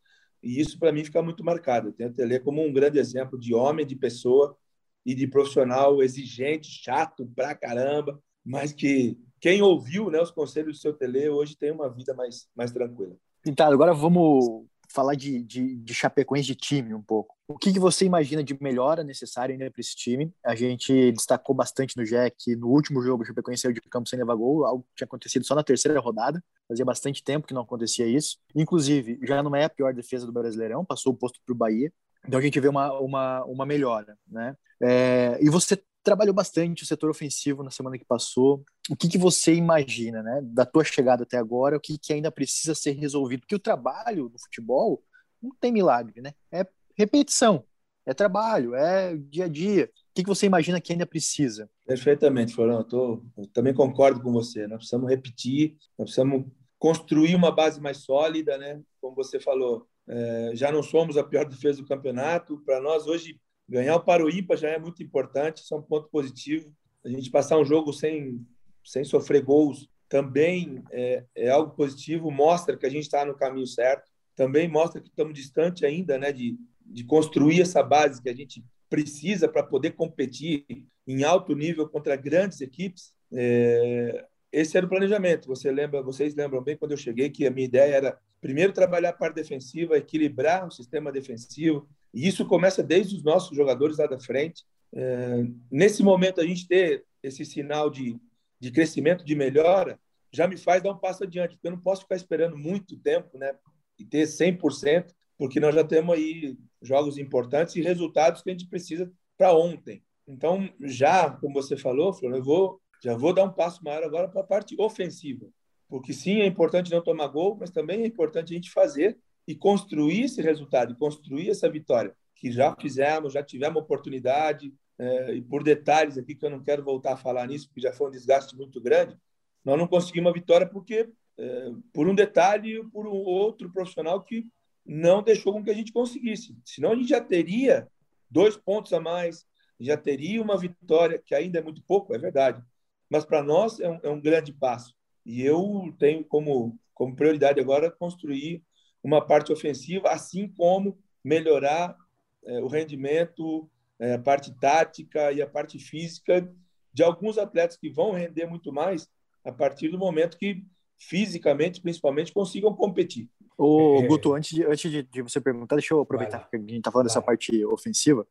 E 0.42 0.60
isso, 0.60 0.78
para 0.78 0.92
mim, 0.92 1.04
fica 1.04 1.22
muito 1.22 1.44
marcado. 1.44 1.88
Eu 1.88 1.92
tenho 1.92 2.10
o 2.10 2.12
Tele 2.12 2.38
como 2.40 2.64
um 2.64 2.72
grande 2.72 2.98
exemplo 2.98 3.38
de 3.38 3.54
homem, 3.54 3.86
de 3.86 3.96
pessoa 3.96 4.56
e 5.04 5.14
de 5.14 5.26
profissional 5.26 6.02
exigente, 6.02 6.68
chato 6.68 7.26
pra 7.34 7.54
caramba, 7.54 8.20
mas 8.44 8.72
que 8.72 9.18
quem 9.40 9.62
ouviu 9.62 10.10
né, 10.10 10.20
os 10.20 10.30
conselhos 10.30 10.76
do 10.76 10.80
seu 10.80 10.92
Tele 10.92 11.28
hoje 11.28 11.56
tem 11.56 11.70
uma 11.70 11.88
vida 11.88 12.14
mais, 12.14 12.48
mais 12.54 12.70
tranquila. 12.70 13.16
Pintado, 13.42 13.72
agora 13.72 13.94
vamos 13.94 14.66
falar 14.88 15.14
de, 15.14 15.42
de, 15.42 15.76
de 15.76 15.94
Chapecoense 15.94 16.46
de 16.46 16.54
time 16.54 16.94
um 16.94 17.02
pouco. 17.02 17.36
O 17.46 17.58
que, 17.58 17.72
que 17.72 17.78
você 17.78 18.04
imagina 18.04 18.42
de 18.42 18.56
melhora 18.60 19.04
necessária 19.04 19.52
ainda 19.52 19.70
para 19.70 19.80
esse 19.80 19.94
time? 19.94 20.32
A 20.44 20.54
gente 20.54 21.12
destacou 21.12 21.54
bastante 21.54 21.96
no 21.96 22.04
que 22.36 22.56
no 22.56 22.68
último 22.68 23.02
jogo 23.02 23.22
o 23.22 23.26
Chapecoense 23.26 23.62
saiu 23.62 23.72
de 23.72 23.80
campo 23.82 24.08
sem 24.08 24.18
levar 24.18 24.34
gol, 24.34 24.64
algo 24.64 24.82
que 24.84 24.96
tinha 24.96 25.06
acontecido 25.06 25.44
só 25.44 25.54
na 25.54 25.62
terceira 25.62 25.98
rodada. 26.00 26.42
Fazia 26.66 26.84
bastante 26.84 27.22
tempo 27.22 27.46
que 27.46 27.54
não 27.54 27.62
acontecia 27.62 28.06
isso. 28.06 28.38
Inclusive, 28.54 29.18
já 29.22 29.42
não 29.42 29.54
é 29.54 29.64
a 29.64 29.70
pior 29.70 29.94
defesa 29.94 30.26
do 30.26 30.32
Brasileirão, 30.32 30.84
passou 30.84 31.12
o 31.12 31.16
posto 31.16 31.40
para 31.44 31.52
o 31.52 31.56
Bahia. 31.56 31.92
Então 32.26 32.38
a 32.38 32.42
gente 32.42 32.58
vê 32.60 32.68
uma, 32.68 32.92
uma, 32.98 33.44
uma 33.44 33.66
melhora, 33.66 34.16
né? 34.26 34.54
É, 34.80 35.38
e 35.40 35.48
você 35.50 35.80
trabalhou 36.08 36.34
bastante 36.34 36.82
o 36.82 36.86
setor 36.86 37.10
ofensivo 37.10 37.62
na 37.62 37.70
semana 37.70 37.98
que 37.98 38.04
passou. 38.04 38.64
O 38.88 38.96
que, 38.96 39.08
que 39.08 39.18
você 39.18 39.52
imagina, 39.54 40.22
né, 40.22 40.40
da 40.42 40.64
tua 40.64 40.82
chegada 40.82 41.24
até 41.24 41.36
agora? 41.36 41.76
O 41.76 41.80
que, 41.80 41.98
que 41.98 42.14
ainda 42.14 42.32
precisa 42.32 42.74
ser 42.74 42.92
resolvido? 42.92 43.40
Porque 43.40 43.54
o 43.54 43.60
trabalho 43.60 44.30
no 44.32 44.38
futebol 44.38 45.04
não 45.42 45.52
tem 45.60 45.70
milagre, 45.70 46.22
né? 46.22 46.32
É 46.50 46.66
repetição, 46.96 47.62
é 48.06 48.14
trabalho, 48.14 48.74
é 48.74 49.14
dia 49.16 49.44
a 49.44 49.48
dia. 49.48 49.84
O 49.84 50.14
que, 50.14 50.22
que 50.22 50.28
você 50.28 50.46
imagina 50.46 50.80
que 50.80 50.92
ainda 50.92 51.06
precisa? 51.06 51.68
Perfeitamente, 51.86 52.54
Florão. 52.54 52.78
Eu, 52.78 52.84
tô, 52.84 53.22
eu 53.36 53.46
também 53.48 53.74
concordo 53.74 54.22
com 54.22 54.32
você. 54.32 54.66
Nós 54.66 54.78
precisamos 54.78 55.10
repetir, 55.10 55.76
nós 55.98 56.06
precisamos 56.06 56.46
construir 56.78 57.34
uma 57.34 57.52
base 57.52 57.80
mais 57.82 57.98
sólida, 57.98 58.56
né? 58.56 58.80
Como 58.98 59.14
você 59.14 59.38
falou, 59.38 59.86
é, 60.08 60.52
já 60.54 60.72
não 60.72 60.82
somos 60.82 61.18
a 61.18 61.22
pior 61.22 61.44
defesa 61.44 61.82
do 61.82 61.86
campeonato. 61.86 62.58
Para 62.64 62.80
nós, 62.80 63.06
hoje, 63.06 63.38
Ganhar 63.68 63.96
o 63.96 64.04
Paroímpa 64.04 64.56
já 64.56 64.68
é 64.70 64.78
muito 64.78 65.02
importante, 65.02 65.62
isso 65.62 65.74
é 65.74 65.76
um 65.76 65.82
ponto 65.82 66.08
positivo. 66.08 66.72
A 67.04 67.08
gente 67.08 67.30
passar 67.30 67.58
um 67.58 67.64
jogo 67.64 67.92
sem, 67.92 68.46
sem 68.84 69.04
sofrer 69.04 69.42
gols 69.42 69.88
também 70.08 70.82
é, 70.90 71.24
é 71.34 71.50
algo 71.50 71.74
positivo, 71.74 72.30
mostra 72.30 72.76
que 72.76 72.86
a 72.86 72.90
gente 72.90 73.02
está 73.02 73.24
no 73.24 73.36
caminho 73.36 73.66
certo, 73.66 74.10
também 74.34 74.68
mostra 74.68 75.00
que 75.00 75.08
estamos 75.08 75.34
distante 75.34 75.84
ainda 75.84 76.16
né, 76.16 76.32
de, 76.32 76.56
de 76.86 77.04
construir 77.04 77.60
essa 77.60 77.82
base 77.82 78.22
que 78.22 78.28
a 78.30 78.34
gente 78.34 78.64
precisa 78.88 79.48
para 79.48 79.62
poder 79.62 79.90
competir 79.90 80.64
em 81.06 81.24
alto 81.24 81.54
nível 81.54 81.88
contra 81.88 82.16
grandes 82.16 82.60
equipes. 82.60 83.12
É, 83.32 84.24
esse 84.50 84.76
era 84.76 84.86
o 84.86 84.88
planejamento. 84.88 85.46
Você 85.48 85.70
lembra, 85.70 86.02
vocês 86.02 86.34
lembram 86.34 86.62
bem 86.62 86.76
quando 86.76 86.92
eu 86.92 86.96
cheguei 86.96 87.28
que 87.28 87.46
a 87.46 87.50
minha 87.50 87.66
ideia 87.66 87.94
era 87.94 88.18
primeiro 88.40 88.72
trabalhar 88.72 89.10
a 89.10 89.12
parte 89.12 89.34
defensiva, 89.34 89.98
equilibrar 89.98 90.66
o 90.66 90.70
sistema 90.70 91.12
defensivo, 91.12 91.86
e 92.12 92.26
isso 92.26 92.46
começa 92.46 92.82
desde 92.82 93.16
os 93.16 93.22
nossos 93.22 93.56
jogadores 93.56 93.98
lá 93.98 94.06
da 94.06 94.18
frente. 94.18 94.64
É, 94.94 95.44
nesse 95.70 96.02
momento, 96.02 96.40
a 96.40 96.46
gente 96.46 96.66
ter 96.66 97.04
esse 97.22 97.44
sinal 97.44 97.90
de, 97.90 98.18
de 98.58 98.70
crescimento, 98.70 99.24
de 99.24 99.34
melhora, 99.34 99.98
já 100.32 100.46
me 100.46 100.56
faz 100.56 100.82
dar 100.82 100.92
um 100.92 100.98
passo 100.98 101.24
adiante, 101.24 101.54
porque 101.54 101.68
eu 101.68 101.72
não 101.72 101.80
posso 101.80 102.02
ficar 102.02 102.16
esperando 102.16 102.56
muito 102.56 102.98
tempo 102.98 103.36
né, 103.38 103.54
e 103.98 104.04
ter 104.04 104.26
100%, 104.26 105.12
porque 105.36 105.60
nós 105.60 105.74
já 105.74 105.84
temos 105.84 106.14
aí 106.14 106.56
jogos 106.82 107.18
importantes 107.18 107.76
e 107.76 107.82
resultados 107.82 108.42
que 108.42 108.50
a 108.50 108.52
gente 108.52 108.68
precisa 108.68 109.10
para 109.36 109.54
ontem. 109.54 110.02
Então, 110.26 110.68
já, 110.80 111.30
como 111.30 111.54
você 111.54 111.76
falou, 111.76 112.12
Flor, 112.12 112.34
eu 112.34 112.42
vou, 112.42 112.80
já 113.02 113.16
vou 113.16 113.32
dar 113.32 113.44
um 113.44 113.52
passo 113.52 113.82
maior 113.82 114.02
agora 114.02 114.28
para 114.28 114.42
a 114.42 114.44
parte 114.46 114.74
ofensiva, 114.78 115.46
porque 115.88 116.12
sim, 116.12 116.40
é 116.40 116.46
importante 116.46 116.90
não 116.90 117.02
tomar 117.02 117.28
gol, 117.28 117.56
mas 117.58 117.70
também 117.70 118.02
é 118.02 118.06
importante 118.06 118.52
a 118.52 118.56
gente 118.56 118.70
fazer 118.70 119.18
e 119.48 119.54
construir 119.54 120.24
esse 120.24 120.42
resultado, 120.42 120.94
construir 120.94 121.48
essa 121.48 121.70
vitória, 121.70 122.14
que 122.36 122.52
já 122.52 122.76
fizemos, 122.78 123.32
já 123.32 123.42
tivemos 123.42 123.80
oportunidade, 123.80 124.74
é, 124.98 125.36
e 125.36 125.40
por 125.40 125.64
detalhes 125.64 126.18
aqui 126.18 126.34
que 126.34 126.44
eu 126.44 126.50
não 126.50 126.62
quero 126.62 126.84
voltar 126.84 127.14
a 127.14 127.16
falar 127.16 127.46
nisso, 127.46 127.66
porque 127.66 127.80
já 127.80 127.90
foi 127.90 128.08
um 128.08 128.10
desgaste 128.10 128.54
muito 128.54 128.78
grande, 128.78 129.16
nós 129.64 129.78
não 129.78 129.88
conseguimos 129.88 130.28
a 130.28 130.34
vitória 130.34 130.68
porque, 130.68 131.08
é, 131.38 131.70
por 131.94 132.06
um 132.06 132.14
detalhe, 132.14 132.84
por 132.90 133.06
um 133.06 133.14
outro 133.14 133.72
profissional 133.72 134.22
que 134.22 134.46
não 134.84 135.22
deixou 135.22 135.54
com 135.54 135.64
que 135.64 135.70
a 135.70 135.74
gente 135.74 135.92
conseguisse. 135.92 136.54
Senão 136.62 136.92
a 136.92 136.94
gente 136.94 137.08
já 137.08 137.20
teria 137.20 137.88
dois 138.30 138.54
pontos 138.54 138.92
a 138.92 139.00
mais, 139.00 139.46
já 139.80 139.96
teria 139.96 140.42
uma 140.42 140.58
vitória, 140.58 141.22
que 141.24 141.34
ainda 141.34 141.58
é 141.58 141.62
muito 141.62 141.82
pouco, 141.84 142.14
é 142.14 142.18
verdade, 142.18 142.62
mas 143.08 143.24
para 143.24 143.42
nós 143.42 143.80
é 143.80 143.88
um, 143.88 144.00
é 144.02 144.10
um 144.10 144.20
grande 144.20 144.52
passo. 144.52 144.94
E 145.24 145.40
eu 145.40 145.90
tenho 145.98 146.22
como, 146.22 146.78
como 146.92 147.16
prioridade 147.16 147.58
agora 147.58 147.90
construir 147.90 148.62
uma 149.08 149.26
parte 149.26 149.50
ofensiva, 149.50 150.10
assim 150.10 150.48
como 150.48 150.98
melhorar 151.24 151.96
é, 152.44 152.60
o 152.60 152.66
rendimento, 152.66 153.68
é, 153.98 154.14
a 154.14 154.18
parte 154.18 154.54
tática 154.60 155.32
e 155.32 155.40
a 155.40 155.46
parte 155.46 155.78
física 155.78 156.46
de 156.92 157.02
alguns 157.02 157.38
atletas 157.38 157.76
que 157.76 157.88
vão 157.90 158.12
render 158.12 158.46
muito 158.46 158.70
mais 158.72 159.08
a 159.44 159.50
partir 159.50 159.88
do 159.88 159.98
momento 159.98 160.36
que 160.36 160.62
fisicamente, 160.98 161.80
principalmente, 161.80 162.32
consigam 162.32 162.74
competir. 162.74 163.30
O 163.56 164.02
é. 164.02 164.06
Guto, 164.06 164.34
antes, 164.34 164.54
de, 164.54 164.64
antes 164.64 164.90
de, 164.90 165.02
de, 165.02 165.22
você 165.22 165.40
perguntar, 165.40 165.76
deixa 165.76 165.94
eu 165.94 166.00
aproveitar 166.00 166.48
que 166.50 166.56
a 166.56 166.58
gente 166.58 166.76
está 166.76 166.90
falando 166.92 167.06
Vai. 167.06 167.14
dessa 167.14 167.22
parte 167.22 167.64
ofensiva. 167.64 168.26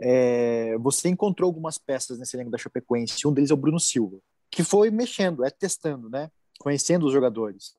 É, 0.00 0.76
você 0.78 1.08
encontrou 1.08 1.48
algumas 1.48 1.76
peças 1.76 2.18
nesse 2.18 2.36
elenco 2.36 2.50
da 2.50 2.58
Chapecoense, 2.58 3.26
um 3.26 3.32
deles 3.32 3.50
é 3.50 3.54
o 3.54 3.56
Bruno 3.56 3.80
Silva, 3.80 4.18
que 4.50 4.62
foi 4.62 4.90
mexendo, 4.90 5.44
é 5.44 5.50
testando, 5.50 6.08
né? 6.08 6.30
Conhecendo 6.58 7.06
os 7.06 7.12
jogadores. 7.12 7.74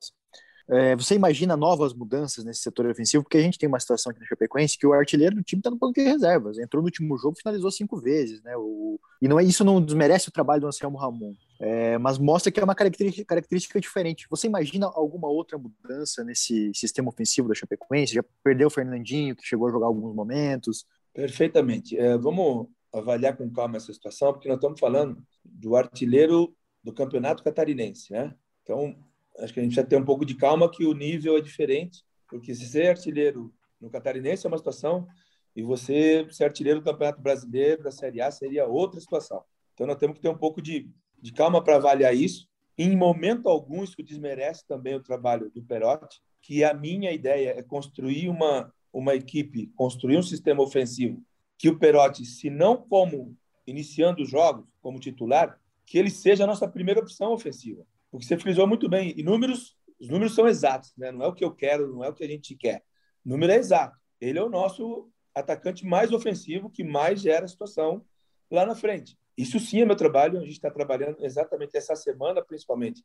É, 0.72 0.96
você 0.96 1.14
imagina 1.14 1.54
novas 1.54 1.92
mudanças 1.92 2.46
nesse 2.46 2.62
setor 2.62 2.86
ofensivo? 2.86 3.22
Porque 3.22 3.36
a 3.36 3.42
gente 3.42 3.58
tem 3.58 3.68
uma 3.68 3.78
situação 3.78 4.10
aqui 4.10 4.20
no 4.20 4.26
Chapecoense 4.26 4.78
que 4.78 4.86
o 4.86 4.94
artilheiro 4.94 5.36
do 5.36 5.42
time 5.42 5.60
está 5.60 5.70
no 5.70 5.76
banco 5.76 5.92
de 5.92 6.00
reservas. 6.00 6.58
Entrou 6.58 6.80
no 6.82 6.86
último 6.86 7.18
jogo, 7.18 7.36
finalizou 7.36 7.70
cinco 7.70 7.98
vezes, 8.00 8.42
né? 8.42 8.56
O, 8.56 8.98
e 9.20 9.28
não 9.28 9.38
é 9.38 9.44
isso 9.44 9.64
não 9.64 9.82
desmerece 9.82 10.30
o 10.30 10.32
trabalho 10.32 10.62
do 10.62 10.66
Anselmo 10.66 10.96
Ramon, 10.96 11.34
é, 11.60 11.98
mas 11.98 12.16
mostra 12.16 12.50
que 12.50 12.58
é 12.58 12.64
uma 12.64 12.74
característica, 12.74 13.22
característica 13.22 13.78
diferente. 13.78 14.26
Você 14.30 14.46
imagina 14.46 14.86
alguma 14.86 15.28
outra 15.28 15.58
mudança 15.58 16.24
nesse 16.24 16.72
sistema 16.74 17.10
ofensivo 17.10 17.48
da 17.48 17.54
Chapecoense? 17.54 18.14
Já 18.14 18.24
perdeu 18.42 18.68
o 18.68 18.70
Fernandinho, 18.70 19.36
que 19.36 19.46
chegou 19.46 19.68
a 19.68 19.70
jogar 19.70 19.88
alguns 19.88 20.14
momentos. 20.14 20.86
Perfeitamente. 21.12 21.98
É, 21.98 22.16
vamos 22.16 22.66
avaliar 22.90 23.36
com 23.36 23.50
calma 23.50 23.76
essa 23.76 23.92
situação, 23.92 24.32
porque 24.32 24.48
nós 24.48 24.56
estamos 24.56 24.80
falando 24.80 25.22
do 25.44 25.76
artilheiro 25.76 26.54
do 26.82 26.94
campeonato 26.94 27.44
catarinense, 27.44 28.10
né? 28.10 28.34
Então, 28.62 28.96
acho 29.42 29.52
que 29.52 29.60
a 29.60 29.62
gente 29.62 29.72
precisa 29.72 29.86
ter 29.86 29.96
um 29.96 30.04
pouco 30.04 30.24
de 30.24 30.34
calma 30.34 30.70
que 30.70 30.84
o 30.84 30.94
nível 30.94 31.36
é 31.36 31.40
diferente, 31.40 32.04
porque 32.28 32.54
se 32.54 32.66
ser 32.66 32.88
artilheiro 32.88 33.52
no 33.80 33.90
Catarinense 33.90 34.46
é 34.46 34.48
uma 34.48 34.58
situação 34.58 35.06
e 35.54 35.62
você 35.62 36.26
ser 36.30 36.44
artilheiro 36.44 36.80
do 36.80 36.84
Campeonato 36.84 37.20
Brasileiro, 37.20 37.82
da 37.82 37.90
Série 37.90 38.20
A, 38.20 38.30
seria 38.30 38.66
outra 38.66 39.00
situação. 39.00 39.42
Então, 39.74 39.86
nós 39.86 39.96
temos 39.96 40.16
que 40.16 40.22
ter 40.22 40.28
um 40.28 40.38
pouco 40.38 40.62
de, 40.62 40.88
de 41.20 41.32
calma 41.32 41.62
para 41.62 41.76
avaliar 41.76 42.14
isso. 42.14 42.48
Em 42.78 42.96
momento 42.96 43.48
algum, 43.48 43.84
isso 43.84 44.02
desmerece 44.02 44.66
também 44.66 44.94
o 44.94 45.02
trabalho 45.02 45.50
do 45.50 45.62
Perotti, 45.62 46.20
que 46.40 46.64
a 46.64 46.72
minha 46.72 47.12
ideia 47.12 47.54
é 47.58 47.62
construir 47.62 48.28
uma, 48.28 48.72
uma 48.92 49.14
equipe, 49.14 49.66
construir 49.76 50.16
um 50.16 50.22
sistema 50.22 50.62
ofensivo 50.62 51.22
que 51.62 51.68
o 51.68 51.78
Perotti, 51.78 52.24
se 52.24 52.50
não 52.50 52.76
como 52.76 53.36
iniciando 53.64 54.22
os 54.22 54.28
jogos, 54.28 54.66
como 54.80 54.98
titular, 54.98 55.60
que 55.86 55.96
ele 55.96 56.10
seja 56.10 56.42
a 56.42 56.46
nossa 56.46 56.66
primeira 56.66 56.98
opção 56.98 57.32
ofensiva. 57.32 57.86
Porque 58.12 58.26
você 58.26 58.38
frisou 58.38 58.66
muito 58.66 58.90
bem. 58.90 59.14
E 59.16 59.22
números, 59.22 59.74
os 59.98 60.08
números 60.08 60.34
são 60.34 60.46
exatos, 60.46 60.92
né? 60.98 61.10
Não 61.10 61.24
é 61.24 61.28
o 61.28 61.32
que 61.32 61.42
eu 61.42 61.50
quero, 61.50 61.90
não 61.90 62.04
é 62.04 62.10
o 62.10 62.14
que 62.14 62.22
a 62.22 62.28
gente 62.28 62.54
quer. 62.54 62.84
O 63.24 63.30
número 63.30 63.50
é 63.50 63.56
exato. 63.56 63.98
Ele 64.20 64.38
é 64.38 64.42
o 64.42 64.50
nosso 64.50 65.10
atacante 65.34 65.86
mais 65.86 66.12
ofensivo, 66.12 66.68
que 66.68 66.84
mais 66.84 67.22
gera 67.22 67.48
situação 67.48 68.04
lá 68.50 68.66
na 68.66 68.74
frente. 68.74 69.16
Isso 69.36 69.58
sim 69.58 69.80
é 69.80 69.86
meu 69.86 69.96
trabalho. 69.96 70.38
A 70.38 70.42
gente 70.42 70.52
está 70.52 70.70
trabalhando 70.70 71.24
exatamente 71.24 71.74
essa 71.74 71.96
semana, 71.96 72.44
principalmente. 72.44 73.02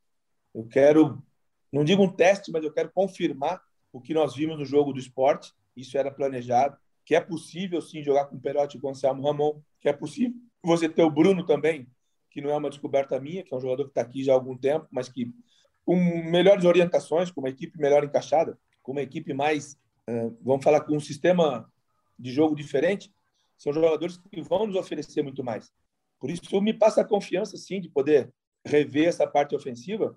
Eu 0.54 0.68
quero, 0.68 1.24
não 1.72 1.86
digo 1.86 2.04
um 2.04 2.12
teste, 2.12 2.52
mas 2.52 2.66
eu 2.66 2.74
quero 2.74 2.92
confirmar 2.92 3.62
o 3.94 4.02
que 4.02 4.14
nós 4.14 4.36
vimos 4.36 4.60
no 4.60 4.66
jogo 4.66 4.92
do 4.92 5.00
esporte. 5.00 5.54
Isso 5.74 5.98
era 5.98 6.12
planejado. 6.12 6.78
Que 7.06 7.16
é 7.16 7.22
possível, 7.22 7.82
sim, 7.82 8.04
jogar 8.04 8.26
com 8.26 8.36
o 8.36 8.42
Perotti 8.42 8.76
e 8.76 8.82
com 8.82 8.88
o 8.88 8.90
Anselmo 8.90 9.24
Ramon. 9.24 9.62
Que 9.80 9.88
é 9.88 9.94
possível. 9.94 10.36
Você 10.62 10.90
ter 10.90 11.04
o 11.04 11.10
Bruno 11.10 11.46
também, 11.46 11.88
que 12.38 12.42
não 12.42 12.52
é 12.52 12.56
uma 12.56 12.70
descoberta 12.70 13.20
minha, 13.20 13.42
que 13.42 13.52
é 13.52 13.58
um 13.58 13.60
jogador 13.60 13.86
que 13.86 13.90
está 13.90 14.02
aqui 14.02 14.24
já 14.24 14.32
há 14.32 14.36
algum 14.36 14.56
tempo, 14.56 14.88
mas 14.92 15.10
que 15.10 15.34
com 15.84 15.96
melhores 15.96 16.66
orientações, 16.66 17.32
com 17.32 17.42
uma 17.42 17.50
equipe 17.50 17.80
melhor 17.80 18.04
encaixada, 18.04 18.60
com 18.84 18.92
uma 18.92 19.02
equipe 19.02 19.34
mais, 19.34 19.76
vamos 20.42 20.64
falar, 20.64 20.82
com 20.82 20.96
um 20.96 21.00
sistema 21.00 21.68
de 22.20 22.32
jogo 22.32 22.56
diferente, 22.56 23.12
são 23.58 23.74
jogadores 23.74 24.18
que 24.18 24.40
vão 24.44 24.68
nos 24.68 24.76
oferecer 24.76 25.24
muito 25.24 25.44
mais. 25.44 25.72
Por 26.20 26.30
isso, 26.30 26.62
me 26.62 26.76
passa 26.76 27.02
a 27.02 27.04
confiança, 27.04 27.58
sim, 27.58 27.82
de 27.82 27.90
poder 27.90 28.32
rever 28.64 29.08
essa 29.08 29.26
parte 29.26 29.56
ofensiva 29.56 30.16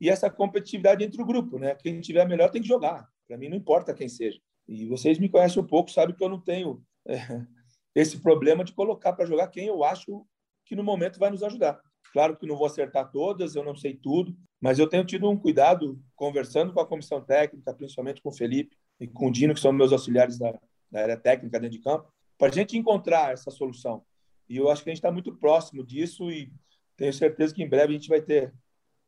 e 0.00 0.08
essa 0.08 0.30
competitividade 0.30 1.02
entre 1.02 1.20
o 1.20 1.26
grupo, 1.26 1.58
né? 1.58 1.74
Quem 1.74 2.00
tiver 2.00 2.28
melhor 2.28 2.48
tem 2.48 2.62
que 2.62 2.68
jogar. 2.68 3.08
Para 3.26 3.36
mim, 3.36 3.48
não 3.48 3.56
importa 3.56 3.92
quem 3.92 4.08
seja. 4.08 4.38
E 4.68 4.86
vocês 4.86 5.18
me 5.18 5.28
conhecem 5.28 5.60
um 5.60 5.66
pouco, 5.66 5.90
sabem 5.90 6.14
que 6.14 6.22
eu 6.22 6.28
não 6.28 6.40
tenho 6.40 6.80
é, 7.08 7.16
esse 7.92 8.20
problema 8.20 8.62
de 8.62 8.72
colocar 8.72 9.14
para 9.14 9.26
jogar 9.26 9.48
quem 9.48 9.66
eu 9.66 9.82
acho 9.82 10.24
que 10.66 10.76
no 10.76 10.84
momento 10.84 11.18
vai 11.18 11.30
nos 11.30 11.42
ajudar. 11.42 11.80
Claro 12.12 12.36
que 12.36 12.46
não 12.46 12.56
vou 12.56 12.66
acertar 12.66 13.10
todas, 13.10 13.54
eu 13.54 13.64
não 13.64 13.74
sei 13.74 13.94
tudo, 13.94 14.36
mas 14.60 14.78
eu 14.78 14.88
tenho 14.88 15.04
tido 15.04 15.28
um 15.28 15.36
cuidado 15.36 15.98
conversando 16.14 16.72
com 16.72 16.80
a 16.80 16.86
comissão 16.86 17.20
técnica, 17.20 17.72
principalmente 17.72 18.20
com 18.20 18.30
o 18.30 18.34
Felipe 18.36 18.76
e 18.98 19.06
com 19.06 19.28
o 19.28 19.32
Dino, 19.32 19.54
que 19.54 19.60
são 19.60 19.72
meus 19.72 19.92
auxiliares 19.92 20.38
da, 20.38 20.58
da 20.90 21.02
área 21.02 21.16
técnica 21.16 21.60
dentro 21.60 21.76
de 21.76 21.82
campo, 21.82 22.12
para 22.38 22.48
a 22.48 22.52
gente 22.52 22.76
encontrar 22.76 23.32
essa 23.32 23.50
solução. 23.50 24.02
E 24.48 24.56
eu 24.56 24.70
acho 24.70 24.82
que 24.82 24.90
a 24.90 24.92
gente 24.92 24.98
está 24.98 25.10
muito 25.10 25.34
próximo 25.34 25.84
disso 25.84 26.30
e 26.30 26.52
tenho 26.96 27.12
certeza 27.12 27.54
que 27.54 27.62
em 27.62 27.68
breve 27.68 27.92
a 27.92 27.96
gente 27.96 28.08
vai 28.08 28.20
ter 28.20 28.52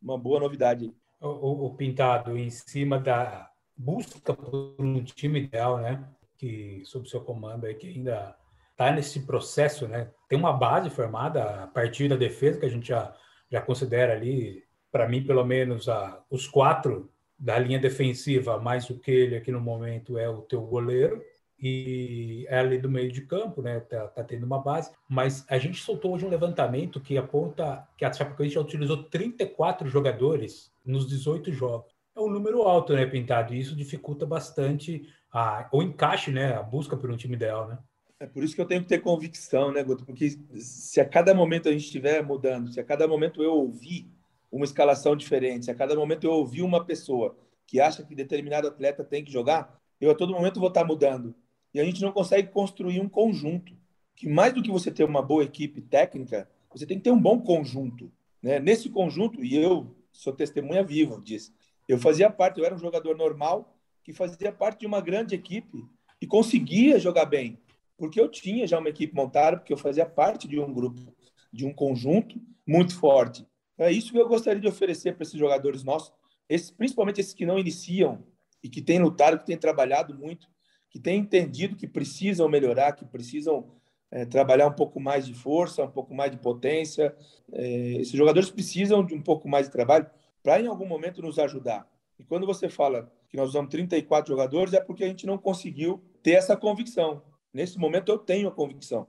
uma 0.01 0.17
boa 0.17 0.39
novidade. 0.39 0.93
O, 1.19 1.65
o, 1.65 1.75
Pintado, 1.75 2.37
em 2.37 2.49
cima 2.49 2.99
da, 2.99 3.49
busca 3.75 4.33
por 4.33 4.75
um 4.79 5.03
time 5.03 5.41
ideal, 5.41 5.79
né? 5.79 6.07
Que 6.37 6.83
sob 6.85 7.09
seu 7.09 7.21
comando 7.21 7.65
aí 7.65 7.75
que 7.75 7.87
ainda 7.87 8.37
está 8.79 8.91
nesse 8.93 9.19
processo, 9.25 9.89
né? 9.89 10.09
Tem 10.29 10.39
uma 10.39 10.53
base 10.53 10.89
formada 10.89 11.63
a 11.63 11.67
partir 11.67 12.07
da 12.07 12.15
defesa 12.15 12.59
que 12.59 12.65
a 12.65 12.69
gente 12.69 12.87
já 12.87 13.13
já 13.51 13.59
considera 13.59 14.13
ali, 14.13 14.63
para 14.91 15.09
mim 15.09 15.23
pelo 15.23 15.43
menos 15.43 15.89
a, 15.89 16.23
os 16.29 16.47
quatro 16.47 17.11
da 17.37 17.57
linha 17.57 17.79
defensiva, 17.79 18.59
mais 18.59 18.89
o 18.89 18.99
que 18.99 19.11
ele 19.11 19.35
aqui 19.35 19.51
no 19.51 19.59
momento 19.59 20.17
é 20.17 20.29
o 20.29 20.41
teu 20.41 20.61
goleiro 20.61 21.21
e 21.59 22.45
é 22.47 22.59
ali 22.59 22.77
do 22.77 22.89
meio 22.89 23.11
de 23.11 23.21
campo, 23.21 23.61
né? 23.61 23.79
Tá, 23.81 24.07
tá, 24.07 24.23
tendo 24.23 24.45
uma 24.45 24.61
base, 24.61 24.91
mas 25.09 25.45
a 25.49 25.57
gente 25.57 25.81
soltou 25.81 26.13
hoje 26.13 26.25
um 26.25 26.29
levantamento 26.29 27.01
que 27.01 27.17
aponta 27.17 27.85
que 27.97 28.05
a 28.05 28.13
Chapecoense 28.13 28.53
já 28.53 28.61
utilizou 28.61 29.03
34 29.03 29.89
jogadores 29.89 30.71
nos 30.85 31.07
18 31.07 31.51
jogos. 31.51 31.91
É 32.15 32.19
um 32.19 32.29
número 32.29 32.61
alto, 32.61 32.93
né, 32.93 33.05
Pintado? 33.05 33.53
E 33.53 33.59
isso 33.59 33.75
dificulta 33.75 34.25
bastante 34.25 35.07
a, 35.33 35.67
o 35.73 35.81
encaixe, 35.81 36.31
né? 36.31 36.55
A 36.55 36.63
busca 36.63 36.95
por 36.95 37.09
um 37.11 37.17
time 37.17 37.35
ideal, 37.35 37.67
né? 37.67 37.77
É 38.19 38.27
por 38.27 38.43
isso 38.43 38.53
que 38.53 38.59
eu 38.59 38.65
tenho 38.65 38.81
que 38.81 38.87
ter 38.87 38.99
convicção, 38.99 39.71
né, 39.71 39.81
Guto? 39.81 40.05
Porque 40.05 40.29
se 40.55 40.99
a 40.99 41.05
cada 41.05 41.33
momento 41.33 41.69
a 41.69 41.71
gente 41.71 41.85
estiver 41.85 42.21
mudando, 42.21 42.71
se 42.71 42.79
a 42.79 42.83
cada 42.83 43.07
momento 43.07 43.41
eu 43.41 43.53
ouvir 43.53 44.11
uma 44.51 44.65
escalação 44.65 45.15
diferente, 45.15 45.65
se 45.65 45.71
a 45.71 45.75
cada 45.75 45.95
momento 45.95 46.25
eu 46.25 46.31
ouvir 46.31 46.61
uma 46.61 46.83
pessoa 46.83 47.37
que 47.65 47.79
acha 47.79 48.03
que 48.03 48.13
determinado 48.13 48.67
atleta 48.67 49.05
tem 49.05 49.23
que 49.23 49.31
jogar, 49.31 49.79
eu 50.01 50.11
a 50.11 50.15
todo 50.15 50.33
momento 50.33 50.59
vou 50.59 50.67
estar 50.67 50.83
mudando 50.83 51.33
e 51.73 51.79
a 51.79 51.85
gente 51.85 52.01
não 52.01 52.11
consegue 52.11 52.49
construir 52.49 52.99
um 52.99 53.07
conjunto. 53.07 53.73
Que 54.15 54.27
mais 54.27 54.53
do 54.53 54.61
que 54.61 54.71
você 54.71 54.91
ter 54.91 55.05
uma 55.05 55.21
boa 55.21 55.45
equipe 55.45 55.81
técnica, 55.81 56.49
você 56.73 56.85
tem 56.85 56.97
que 56.97 57.05
ter 57.05 57.11
um 57.11 57.21
bom 57.21 57.39
conjunto. 57.39 58.11
Né? 58.43 58.59
Nesse 58.59 58.89
conjunto, 58.89 59.41
e 59.41 59.55
eu 59.55 59.95
sou 60.11 60.33
testemunha 60.33 60.83
viva 60.83 61.21
disso, 61.21 61.53
eu 61.87 61.97
fazia 61.97 62.29
parte, 62.29 62.59
eu 62.59 62.65
era 62.65 62.75
um 62.75 62.79
jogador 62.79 63.15
normal 63.15 63.77
que 64.03 64.11
fazia 64.11 64.51
parte 64.51 64.81
de 64.81 64.87
uma 64.87 64.99
grande 64.99 65.35
equipe 65.35 65.85
e 66.21 66.27
conseguia 66.27 66.99
jogar 66.99 67.25
bem, 67.25 67.57
porque 67.99 68.19
eu 68.19 68.27
tinha 68.27 68.65
já 68.65 68.79
uma 68.79 68.89
equipe 68.89 69.13
montada, 69.13 69.57
porque 69.57 69.73
eu 69.73 69.77
fazia 69.77 70.05
parte 70.05 70.47
de 70.47 70.59
um 70.59 70.73
grupo, 70.73 71.13
de 71.53 71.65
um 71.65 71.73
conjunto 71.73 72.41
muito 72.65 72.97
forte. 72.97 73.45
É 73.77 73.91
isso 73.91 74.11
que 74.11 74.17
eu 74.17 74.27
gostaria 74.27 74.59
de 74.59 74.67
oferecer 74.67 75.13
para 75.13 75.23
esses 75.23 75.37
jogadores 75.37 75.83
nossos, 75.83 76.11
esses, 76.49 76.71
principalmente 76.71 77.21
esses 77.21 77.33
que 77.33 77.45
não 77.45 77.59
iniciam 77.59 78.23
e 78.63 78.69
que 78.69 78.81
têm 78.81 78.99
lutado, 78.99 79.37
que 79.39 79.45
têm 79.45 79.57
trabalhado 79.57 80.15
muito 80.15 80.47
que 80.89 80.99
têm 80.99 81.19
entendido 81.19 81.75
que 81.75 81.87
precisam 81.87 82.49
melhorar, 82.49 82.93
que 82.93 83.05
precisam 83.05 83.67
é, 84.11 84.25
trabalhar 84.25 84.67
um 84.67 84.73
pouco 84.73 84.99
mais 84.99 85.25
de 85.25 85.33
força, 85.33 85.83
um 85.83 85.91
pouco 85.91 86.13
mais 86.13 86.31
de 86.31 86.37
potência. 86.37 87.15
É, 87.51 87.93
esses 87.99 88.13
jogadores 88.13 88.49
precisam 88.49 89.05
de 89.05 89.13
um 89.13 89.21
pouco 89.21 89.47
mais 89.47 89.67
de 89.67 89.71
trabalho 89.71 90.09
para, 90.41 90.59
em 90.59 90.67
algum 90.67 90.85
momento, 90.85 91.21
nos 91.21 91.37
ajudar. 91.37 91.87
E 92.17 92.23
quando 92.23 92.45
você 92.45 92.67
fala 92.67 93.11
que 93.29 93.37
nós 93.37 93.49
usamos 93.49 93.69
34 93.69 94.33
jogadores, 94.33 94.73
é 94.73 94.81
porque 94.81 95.03
a 95.03 95.07
gente 95.07 95.27
não 95.27 95.37
conseguiu 95.37 96.03
ter 96.23 96.31
essa 96.31 96.57
convicção. 96.57 97.21
Nesse 97.53 97.77
momento, 97.77 98.11
eu 98.11 98.17
tenho 98.17 98.47
a 98.47 98.51
convicção. 98.51 99.07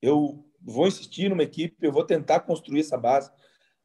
Eu 0.00 0.44
vou 0.60 0.86
insistir 0.86 1.28
numa 1.28 1.42
equipe, 1.42 1.76
eu 1.80 1.92
vou 1.92 2.04
tentar 2.04 2.40
construir 2.40 2.80
essa 2.80 2.96
base 2.96 3.30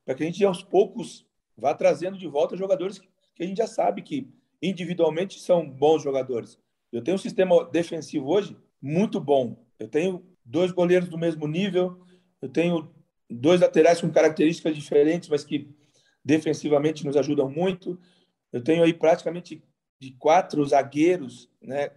para 0.04 0.16
que 0.16 0.24
a 0.24 0.26
gente, 0.26 0.44
aos 0.46 0.64
poucos, 0.64 1.26
vá 1.58 1.74
trazendo 1.74 2.18
de 2.18 2.28
volta 2.28 2.56
jogadores 2.56 3.00
que 3.00 3.44
a 3.44 3.46
gente 3.46 3.58
já 3.58 3.68
sabe 3.68 4.02
que 4.02 4.30
individualmente 4.62 5.40
são 5.40 5.70
bons 5.70 6.02
jogadores, 6.02 6.60
eu 6.96 7.04
tenho 7.04 7.16
um 7.16 7.20
sistema 7.20 7.66
defensivo 7.66 8.30
hoje 8.30 8.56
muito 8.82 9.20
bom. 9.20 9.66
Eu 9.78 9.90
tenho 9.90 10.26
dois 10.46 10.72
goleiros 10.72 11.10
do 11.10 11.18
mesmo 11.18 11.46
nível, 11.46 12.06
eu 12.42 12.48
tenho 12.48 12.90
dois 13.30 13.60
laterais 13.60 14.00
com 14.00 14.10
características 14.10 14.74
diferentes, 14.74 15.28
mas 15.28 15.44
que 15.44 15.70
defensivamente 16.24 17.06
nos 17.06 17.18
ajudam 17.18 17.50
muito. 17.50 18.00
Eu 18.50 18.64
tenho 18.64 18.82
aí 18.82 18.94
praticamente 18.94 19.62
de 20.00 20.12
quatro 20.12 20.64
zagueiros, 20.66 21.50
né, 21.62 21.92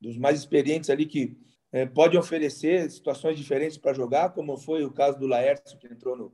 dos 0.00 0.16
mais 0.16 0.38
experientes 0.38 0.88
ali 0.88 1.04
que 1.04 1.36
é, 1.72 1.86
podem 1.86 2.18
oferecer 2.18 2.90
situações 2.90 3.36
diferentes 3.36 3.76
para 3.76 3.92
jogar, 3.92 4.30
como 4.30 4.56
foi 4.56 4.84
o 4.84 4.90
caso 4.90 5.18
do 5.18 5.26
Laércio 5.26 5.78
que 5.78 5.86
entrou 5.86 6.16
no, 6.16 6.32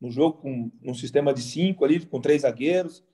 no 0.00 0.10
jogo 0.10 0.38
com 0.38 0.70
um 0.82 0.94
sistema 0.94 1.32
de 1.32 1.42
cinco 1.42 1.84
ali, 1.84 2.04
com 2.04 2.20
três 2.20 2.42
zagueiros. 2.42 3.04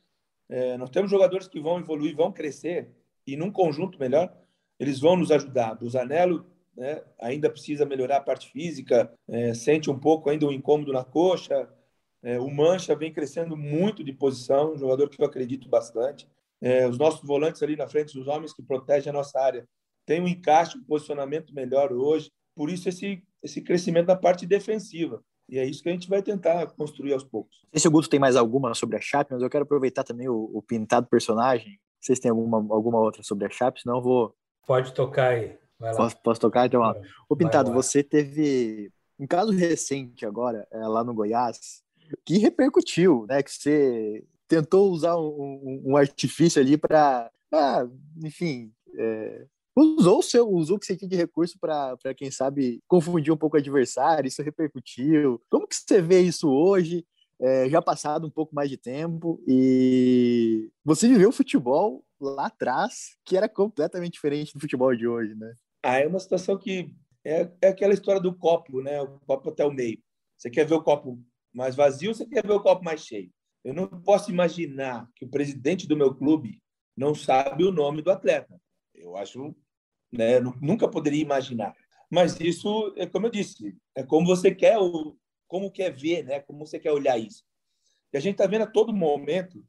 É, 0.49 0.77
nós 0.77 0.91
temos 0.91 1.11
jogadores 1.11 1.49
que 1.49 1.61
vão 1.61 1.79
evoluir, 1.79 2.15
vão 2.15 2.33
crescer 2.33 2.91
e 3.27 3.37
num 3.37 3.51
conjunto 3.51 3.99
melhor 3.99 4.35
eles 4.79 5.01
vão 5.01 5.17
nos 5.17 5.31
ajudar. 5.31 5.83
O 5.83 5.89
Zanello 5.89 6.47
né, 6.77 7.03
ainda 7.21 7.49
precisa 7.49 7.87
melhorar 7.87 8.17
a 8.19 8.23
parte 8.23 8.51
física, 8.51 9.13
é, 9.29 9.55
sente 9.55 9.91
um 9.91 9.99
pouco 9.99 10.29
ainda 10.29 10.47
um 10.47 10.53
incômodo 10.53 10.93
na 10.93 11.05
coxa. 11.05 11.69
É, 12.23 12.39
o 12.39 12.51
Mancha 12.51 12.95
vem 12.95 13.13
crescendo 13.13 13.57
muito 13.57 14.05
de 14.05 14.13
posição, 14.13 14.75
um 14.75 14.79
jogador 14.79 15.09
que 15.09 15.21
eu 15.21 15.27
acredito 15.27 15.69
bastante. 15.69 16.29
É, 16.61 16.87
os 16.87 16.99
nossos 16.99 17.27
volantes 17.27 17.63
ali 17.63 17.77
na 17.77 17.89
frente, 17.89 18.19
os 18.19 18.27
homens 18.29 18.53
que 18.53 18.63
protegem 18.63 19.11
a 19.11 19.13
nossa 19.13 19.41
área, 19.41 19.67
tem 20.07 20.21
um 20.21 20.29
encaixe, 20.29 20.79
um 20.79 20.85
posicionamento 20.85 21.55
melhor 21.55 21.93
hoje. 21.93 22.31
Por 22.55 22.71
isso, 22.71 22.89
esse, 22.89 23.23
esse 23.43 23.61
crescimento 23.61 24.09
na 24.09 24.17
parte 24.17 24.47
defensiva. 24.47 25.23
E 25.49 25.59
é 25.59 25.65
isso 25.65 25.83
que 25.83 25.89
a 25.89 25.93
gente 25.93 26.09
vai 26.09 26.23
tentar 26.23 26.67
construir 26.69 27.13
aos 27.13 27.25
poucos. 27.25 27.59
Não 27.65 27.71
sei 27.73 27.81
se 27.81 27.89
o 27.89 27.91
Guto 27.91 28.09
tem 28.09 28.21
mais 28.21 28.37
alguma 28.37 28.75
sobre 28.75 28.97
a 28.97 29.01
Chape, 29.01 29.33
mas 29.33 29.43
eu 29.43 29.51
quero 29.51 29.65
aproveitar 29.65 30.05
também 30.05 30.29
o, 30.29 30.51
o 30.53 30.63
pintado 30.63 31.07
personagem. 31.09 31.79
Vocês 32.01 32.19
têm 32.19 32.31
alguma, 32.31 32.59
alguma 32.75 33.01
outra 33.01 33.23
sobre 33.23 33.47
a 33.47 33.51
Chape? 33.51 33.81
Senão 33.81 33.97
eu 33.97 34.03
vou 34.03 34.35
Pode 34.67 34.95
tocar 34.95 35.31
aí. 35.31 35.59
Posso, 35.97 36.17
posso, 36.23 36.41
tocar? 36.41 36.67
Então, 36.67 36.81
ó. 36.81 36.95
Ô, 37.29 37.37
Pintado, 37.37 37.73
você 37.73 38.03
teve 38.03 38.93
um 39.19 39.27
caso 39.27 39.51
recente 39.51 40.25
agora, 40.25 40.67
é, 40.71 40.79
lá 40.87 41.03
no 41.03 41.13
Goiás, 41.13 41.83
que 42.25 42.39
repercutiu, 42.39 43.27
né? 43.29 43.43
Que 43.43 43.51
você 43.51 44.25
tentou 44.47 44.93
usar 44.93 45.17
um, 45.17 45.83
um 45.85 45.97
artifício 45.97 46.63
ali 46.63 46.77
para, 46.77 47.31
ah, 47.53 47.87
enfim, 48.25 48.73
é, 48.97 49.47
usou 49.77 50.19
o 50.19 50.23
seu, 50.23 50.49
usou 50.49 50.77
o 50.77 50.81
que 50.81 50.87
você 50.87 50.97
tinha 50.97 51.09
de 51.09 51.17
recurso 51.17 51.59
para, 51.59 51.97
quem 52.17 52.31
sabe, 52.31 52.81
confundir 52.87 53.33
um 53.33 53.37
pouco 53.37 53.57
o 53.57 53.61
adversário, 53.61 54.29
isso 54.29 54.43
repercutiu. 54.43 55.41
Como 55.51 55.67
que 55.67 55.75
você 55.75 56.01
vê 56.01 56.21
isso 56.21 56.51
hoje? 56.51 57.05
É, 57.41 57.69
já 57.69 57.83
passado 57.83 58.27
um 58.27 58.31
pouco 58.31 58.55
mais 58.55 58.71
de 58.71 58.77
tempo 58.77 59.43
e 59.49 60.71
você 60.85 61.09
viveu 61.09 61.31
o 61.31 61.33
futebol 61.33 62.05
lá 62.21 62.47
atrás 62.47 63.17
que 63.25 63.37
era 63.37 63.49
completamente 63.49 64.13
diferente 64.13 64.55
do 64.55 64.61
futebol 64.61 64.95
de 64.95 65.09
hoje, 65.09 65.35
né? 65.35 65.53
Ah, 65.83 65.99
é 65.99 66.07
uma 66.07 66.21
situação 66.21 66.57
que 66.57 66.95
é, 67.25 67.51
é 67.61 67.69
aquela 67.69 67.95
história 67.95 68.21
do 68.21 68.33
copo, 68.33 68.81
né? 68.81 69.03
O 69.03 69.19
copo 69.27 69.49
até 69.49 69.65
o 69.65 69.73
meio. 69.73 69.99
Você 70.39 70.51
quer 70.51 70.65
ver 70.65 70.75
o 70.75 70.83
copo 70.83 71.21
mais 71.53 71.75
vazio, 71.75 72.15
você 72.15 72.25
quer 72.25 72.47
ver 72.47 72.53
o 72.53 72.63
copo 72.63 72.85
mais 72.85 73.01
cheio. 73.01 73.31
Eu 73.65 73.75
não 73.75 73.87
posso 73.87 74.31
imaginar 74.31 75.09
que 75.17 75.25
o 75.25 75.29
presidente 75.29 75.87
do 75.87 75.97
meu 75.97 76.15
clube 76.15 76.61
não 76.97 77.15
sabe 77.15 77.65
o 77.65 77.73
nome 77.73 78.03
do 78.03 78.11
atleta. 78.11 78.61
Eu 79.03 79.17
acho, 79.17 79.55
né? 80.13 80.41
Nunca 80.61 80.89
poderia 80.89 81.23
imaginar. 81.23 81.75
Mas 82.11 82.39
isso 82.41 82.95
é 82.97 83.07
como 83.07 83.27
eu 83.27 83.31
disse, 83.31 83.77
é 83.95 84.03
como 84.03 84.27
você 84.27 84.55
quer 84.55 84.79
o, 84.79 85.17
como 85.49 85.71
quer 85.71 85.91
ver, 85.91 86.25
né? 86.25 86.41
Como 86.41 86.67
você 86.67 86.79
quer 86.79 86.93
olhar 86.93 87.19
isso. 87.19 87.45
E 88.13 88.17
a 88.17 88.21
gente 88.21 88.35
está 88.35 88.47
vendo 88.47 88.63
a 88.63 88.67
todo 88.67 88.93
momento 88.93 89.65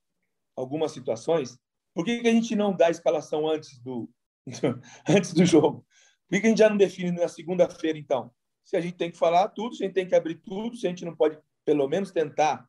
algumas 0.55 0.91
situações 0.91 1.57
por 1.93 2.03
que, 2.03 2.19
que 2.19 2.27
a 2.27 2.31
gente 2.31 2.55
não 2.55 2.75
dá 2.75 2.87
a 2.87 2.91
escalação 2.91 3.47
antes 3.47 3.79
do, 3.79 4.09
antes 5.07 5.33
do 5.33 5.45
jogo? 5.45 5.85
Por 6.27 6.35
que, 6.35 6.41
que 6.41 6.47
a 6.47 6.49
gente 6.49 6.59
já 6.59 6.69
não 6.69 6.77
define 6.77 7.11
na 7.11 7.27
segunda-feira, 7.27 7.97
então? 7.97 8.31
Se 8.63 8.75
a 8.75 8.81
gente 8.81 8.97
tem 8.97 9.11
que 9.11 9.17
falar 9.17 9.49
tudo, 9.49 9.75
se 9.75 9.83
a 9.83 9.85
gente 9.85 9.95
tem 9.95 10.07
que 10.07 10.15
abrir 10.15 10.35
tudo, 10.35 10.75
se 10.75 10.87
a 10.87 10.89
gente 10.89 11.05
não 11.05 11.15
pode, 11.15 11.37
pelo 11.63 11.87
menos, 11.87 12.11
tentar 12.11 12.67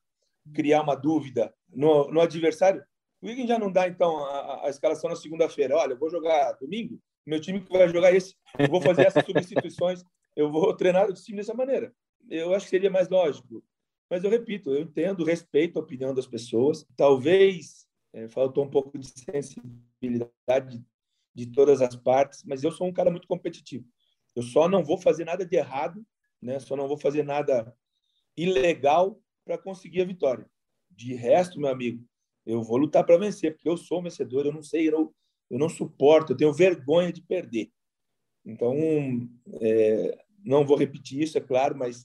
criar 0.53 0.83
uma 0.83 0.95
dúvida 0.95 1.55
no, 1.71 2.11
no 2.11 2.21
adversário, 2.21 2.85
por 3.25 3.29
que, 3.29 3.33
a 3.33 3.37
gente 3.37 3.49
já 3.49 3.59
não 3.59 3.73
dá, 3.73 3.89
então, 3.89 4.23
a, 4.27 4.67
a 4.67 4.69
escalação 4.69 5.09
na 5.09 5.17
segunda-feira? 5.17 5.75
Olha, 5.75 5.95
eu 5.95 5.99
vou 5.99 6.11
jogar 6.11 6.53
domingo, 6.61 7.01
meu 7.25 7.41
time 7.41 7.59
que 7.59 7.73
vai 7.73 7.89
jogar 7.89 8.13
esse, 8.13 8.37
eu 8.59 8.69
vou 8.69 8.83
fazer 8.83 9.07
essas 9.07 9.25
substituições, 9.25 10.05
eu 10.37 10.53
vou 10.53 10.77
treinar 10.77 11.09
o 11.09 11.15
time 11.15 11.39
dessa 11.39 11.55
maneira. 11.55 11.91
Eu 12.29 12.55
acho 12.55 12.67
que 12.67 12.71
seria 12.71 12.91
mais 12.91 13.09
lógico. 13.09 13.65
Mas 14.11 14.25
eu 14.25 14.31
repito, 14.31 14.75
eu 14.75 14.83
entendo, 14.83 15.25
respeito 15.25 15.79
a 15.79 15.83
opinião 15.83 16.15
das 16.15 16.27
pessoas. 16.27 16.87
Talvez 16.95 17.87
é, 18.13 18.29
faltou 18.29 18.63
um 18.63 18.69
pouco 18.69 18.99
de 18.99 19.09
sensibilidade 19.09 20.85
de 21.35 21.47
todas 21.47 21.81
as 21.81 21.97
partes, 21.97 22.45
mas 22.45 22.63
eu 22.63 22.71
sou 22.71 22.87
um 22.87 22.93
cara 22.93 23.11
muito 23.11 23.27
competitivo. 23.27 23.87
Eu 24.37 24.43
só 24.43 24.69
não 24.69 24.85
vou 24.85 24.99
fazer 24.99 25.25
nada 25.25 25.47
de 25.47 25.57
errado, 25.57 26.05
né? 26.43 26.59
Só 26.59 26.77
não 26.77 26.87
vou 26.87 26.99
fazer 26.99 27.23
nada 27.23 27.75
ilegal 28.37 29.19
para 29.47 29.57
conseguir 29.57 30.03
a 30.03 30.05
vitória. 30.05 30.47
De 30.91 31.15
resto, 31.15 31.59
meu 31.59 31.71
amigo, 31.71 32.07
eu 32.47 32.63
vou 32.63 32.77
lutar 32.77 33.05
para 33.05 33.19
vencer, 33.19 33.55
porque 33.55 33.69
eu 33.69 33.77
sou 33.77 34.03
vencedor, 34.03 34.47
eu 34.47 34.53
não 34.53 34.63
sei, 34.63 34.89
eu, 34.89 35.15
eu 35.51 35.59
não 35.59 35.69
suporto, 35.69 36.33
eu 36.33 36.37
tenho 36.37 36.53
vergonha 36.53 37.13
de 37.13 37.23
perder. 37.23 37.71
Então, 38.45 38.75
é, 39.61 40.19
não 40.45 40.67
vou 40.67 40.77
repetir 40.77 41.23
isso, 41.23 41.39
é 41.39 41.41
claro, 41.41 41.77
mas 41.77 42.05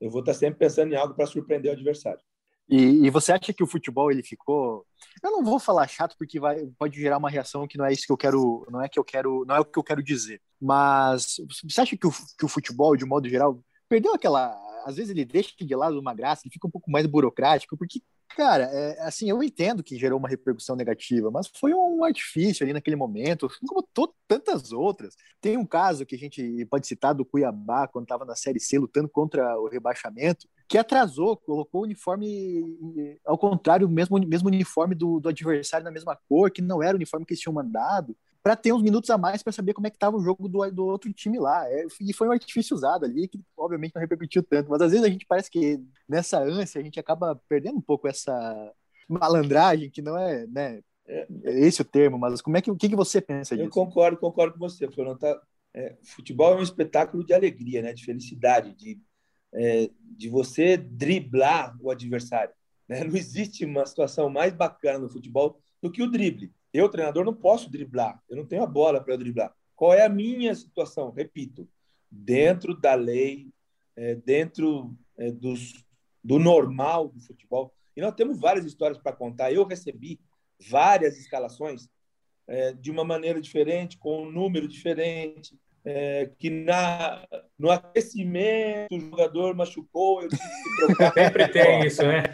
eu 0.00 0.10
vou 0.10 0.20
estar 0.20 0.34
sempre 0.34 0.58
pensando 0.58 0.92
em 0.92 0.96
algo 0.96 1.14
para 1.14 1.26
surpreender 1.26 1.70
o 1.70 1.74
adversário. 1.74 2.20
E, 2.68 3.06
e, 3.06 3.10
você 3.10 3.32
acha 3.32 3.52
que 3.52 3.62
o 3.62 3.66
futebol 3.66 4.10
ele 4.10 4.22
ficou? 4.22 4.86
Eu 5.22 5.30
não 5.30 5.44
vou 5.44 5.58
falar 5.58 5.86
chato 5.88 6.16
porque 6.16 6.38
vai, 6.38 6.64
pode 6.78 6.98
gerar 6.98 7.18
uma 7.18 7.28
reação 7.28 7.66
que 7.66 7.76
não 7.76 7.84
é 7.84 7.92
isso 7.92 8.06
que 8.06 8.12
eu 8.12 8.16
quero, 8.16 8.66
não 8.70 8.80
é 8.80 8.88
que 8.88 8.98
eu 8.98 9.04
quero, 9.04 9.44
não 9.44 9.56
é 9.56 9.60
o 9.60 9.64
que 9.64 9.78
eu 9.78 9.82
quero 9.82 10.02
dizer. 10.02 10.40
Mas 10.60 11.36
você 11.62 11.80
acha 11.80 11.96
que 11.96 12.06
o, 12.06 12.10
que 12.10 12.44
o 12.44 12.48
futebol, 12.48 12.96
de 12.96 13.04
modo 13.04 13.28
geral, 13.28 13.62
perdeu 13.88 14.14
aquela, 14.14 14.56
às 14.86 14.96
vezes 14.96 15.10
ele 15.10 15.24
deixa 15.24 15.52
de 15.60 15.74
lado 15.74 15.98
uma 15.98 16.14
graça, 16.14 16.42
ele 16.44 16.52
fica 16.52 16.66
um 16.66 16.70
pouco 16.70 16.90
mais 16.90 17.04
burocrático, 17.06 17.76
porque 17.76 18.00
Cara, 18.36 18.64
é, 18.64 19.00
assim, 19.02 19.28
eu 19.28 19.42
entendo 19.42 19.82
que 19.82 19.98
gerou 19.98 20.18
uma 20.18 20.28
repercussão 20.28 20.74
negativa, 20.74 21.30
mas 21.30 21.50
foi 21.54 21.74
um 21.74 22.02
artifício 22.02 22.64
ali 22.64 22.72
naquele 22.72 22.96
momento, 22.96 23.48
como 23.66 23.86
tantas 24.26 24.72
outras. 24.72 25.14
Tem 25.40 25.56
um 25.58 25.66
caso 25.66 26.06
que 26.06 26.14
a 26.14 26.18
gente 26.18 26.66
pode 26.70 26.86
citar 26.86 27.14
do 27.14 27.24
Cuiabá, 27.24 27.86
quando 27.86 28.04
estava 28.04 28.24
na 28.24 28.34
Série 28.34 28.58
C 28.58 28.78
lutando 28.78 29.08
contra 29.08 29.58
o 29.60 29.68
rebaixamento, 29.68 30.48
que 30.66 30.78
atrasou, 30.78 31.36
colocou 31.36 31.82
o 31.82 31.84
uniforme 31.84 32.64
ao 33.26 33.36
contrário, 33.36 33.86
o 33.86 33.90
mesmo, 33.90 34.18
mesmo 34.26 34.48
uniforme 34.48 34.94
do, 34.94 35.20
do 35.20 35.28
adversário 35.28 35.84
na 35.84 35.90
mesma 35.90 36.18
cor, 36.28 36.50
que 36.50 36.62
não 36.62 36.82
era 36.82 36.94
o 36.94 36.96
uniforme 36.96 37.26
que 37.26 37.34
eles 37.34 37.40
tinham 37.40 37.54
mandado 37.54 38.16
para 38.42 38.56
ter 38.56 38.72
uns 38.72 38.82
minutos 38.82 39.08
a 39.08 39.16
mais 39.16 39.42
para 39.42 39.52
saber 39.52 39.72
como 39.72 39.86
é 39.86 39.90
que 39.90 39.96
estava 39.96 40.16
o 40.16 40.22
jogo 40.22 40.48
do, 40.48 40.68
do 40.70 40.86
outro 40.86 41.12
time 41.12 41.38
lá. 41.38 41.64
É, 41.70 41.86
e 42.00 42.12
foi 42.12 42.28
um 42.28 42.32
artifício 42.32 42.74
usado 42.74 43.04
ali, 43.04 43.28
que 43.28 43.40
obviamente 43.56 43.94
não 43.94 44.00
repercutiu 44.00 44.42
tanto, 44.42 44.70
mas 44.70 44.82
às 44.82 44.90
vezes 44.90 45.06
a 45.06 45.10
gente 45.10 45.24
parece 45.26 45.50
que 45.50 45.80
nessa 46.08 46.40
ânsia 46.40 46.80
a 46.80 46.84
gente 46.84 46.98
acaba 46.98 47.40
perdendo 47.48 47.78
um 47.78 47.82
pouco 47.82 48.08
essa 48.08 48.72
malandragem, 49.08 49.90
que 49.90 50.02
não 50.02 50.18
é, 50.18 50.46
né, 50.48 50.80
é 51.06 51.26
esse 51.44 51.82
o 51.82 51.84
termo, 51.84 52.18
mas 52.18 52.40
como 52.40 52.56
é 52.56 52.62
que, 52.62 52.70
o 52.70 52.76
que, 52.76 52.88
que 52.88 52.96
você 52.96 53.20
pensa 53.20 53.56
disso? 53.56 53.68
Eu 53.68 53.70
concordo, 53.70 54.18
concordo 54.18 54.54
com 54.54 54.60
você, 54.60 54.90
Florão. 54.90 55.16
Tá, 55.16 55.40
é, 55.74 55.96
futebol 56.02 56.54
é 56.54 56.56
um 56.56 56.62
espetáculo 56.62 57.24
de 57.24 57.32
alegria, 57.32 57.80
né, 57.80 57.92
de 57.92 58.04
felicidade, 58.04 58.74
de, 58.74 59.00
é, 59.54 59.90
de 60.00 60.28
você 60.28 60.76
driblar 60.76 61.76
o 61.80 61.90
adversário. 61.90 62.52
Né? 62.88 63.04
Não 63.04 63.16
existe 63.16 63.64
uma 63.64 63.86
situação 63.86 64.28
mais 64.28 64.52
bacana 64.52 64.98
no 64.98 65.08
futebol 65.08 65.60
do 65.80 65.90
que 65.90 66.02
o 66.02 66.10
drible. 66.10 66.52
Eu, 66.72 66.88
treinador, 66.88 67.24
não 67.24 67.34
posso 67.34 67.70
driblar. 67.70 68.22
Eu 68.28 68.36
não 68.36 68.46
tenho 68.46 68.62
a 68.62 68.66
bola 68.66 69.02
para 69.02 69.16
driblar. 69.16 69.54
Qual 69.76 69.92
é 69.92 70.04
a 70.04 70.08
minha 70.08 70.54
situação? 70.54 71.10
Repito, 71.10 71.68
dentro 72.10 72.74
da 72.78 72.94
lei, 72.94 73.50
é, 73.96 74.14
dentro 74.14 74.94
é, 75.18 75.30
dos, 75.30 75.84
do 76.22 76.38
normal 76.38 77.08
do 77.08 77.20
futebol. 77.20 77.74
E 77.96 78.00
nós 78.00 78.14
temos 78.14 78.38
várias 78.38 78.64
histórias 78.64 78.98
para 78.98 79.16
contar. 79.16 79.52
Eu 79.52 79.64
recebi 79.64 80.20
várias 80.70 81.18
escalações 81.18 81.88
é, 82.46 82.72
de 82.72 82.90
uma 82.90 83.04
maneira 83.04 83.40
diferente, 83.40 83.98
com 83.98 84.22
um 84.22 84.30
número 84.30 84.66
diferente, 84.66 85.58
é, 85.84 86.30
que 86.38 86.48
na, 86.48 87.26
no 87.58 87.70
aquecimento 87.70 88.94
o 88.94 89.00
jogador 89.00 89.54
machucou, 89.54 90.22
eu 90.22 90.28
tive 90.28 90.42
que 90.42 90.86
trocar. 90.86 91.12
Sempre 91.14 91.48
tem 91.48 91.86
isso, 91.86 92.02
né? 92.02 92.24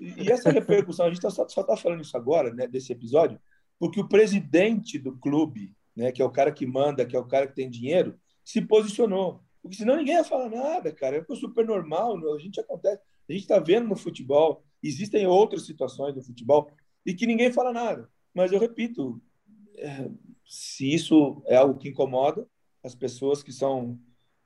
E, 0.00 0.24
e, 0.24 0.32
essa 0.32 0.50
repercussão, 0.50 1.06
a 1.06 1.08
gente 1.08 1.20
tá, 1.20 1.30
só 1.30 1.44
está 1.44 1.76
falando 1.76 2.02
isso 2.02 2.16
agora, 2.16 2.52
né, 2.52 2.66
desse 2.66 2.92
episódio, 2.92 3.40
porque 3.78 4.00
o 4.00 4.08
presidente 4.08 4.98
do 4.98 5.16
clube, 5.16 5.74
né, 5.94 6.12
que 6.12 6.20
é 6.20 6.24
o 6.24 6.30
cara 6.30 6.52
que 6.52 6.66
manda, 6.66 7.06
que 7.06 7.16
é 7.16 7.18
o 7.18 7.26
cara 7.26 7.46
que 7.46 7.54
tem 7.54 7.70
dinheiro, 7.70 8.18
se 8.44 8.60
posicionou. 8.60 9.40
Porque 9.62 9.76
senão 9.76 9.96
ninguém 9.96 10.14
ia 10.14 10.24
falar 10.24 10.48
nada, 10.48 10.92
cara. 10.92 11.16
É 11.16 11.34
super 11.34 11.66
normal, 11.66 12.16
a 12.34 12.38
gente 12.38 12.60
acontece. 12.60 13.02
A 13.28 13.32
gente 13.32 13.42
está 13.42 13.58
vendo 13.58 13.88
no 13.88 13.96
futebol, 13.96 14.62
existem 14.80 15.26
outras 15.26 15.66
situações 15.66 16.14
no 16.14 16.22
futebol 16.22 16.70
e 17.04 17.12
que 17.12 17.26
ninguém 17.26 17.52
fala 17.52 17.72
nada. 17.72 18.08
Mas 18.32 18.52
eu 18.52 18.60
repito, 18.60 19.20
é, 19.76 20.08
se 20.46 20.92
isso 20.92 21.42
é 21.46 21.56
algo 21.56 21.78
que 21.78 21.88
incomoda 21.88 22.46
as 22.84 22.94
pessoas 22.94 23.42
que 23.42 23.52
são 23.52 23.98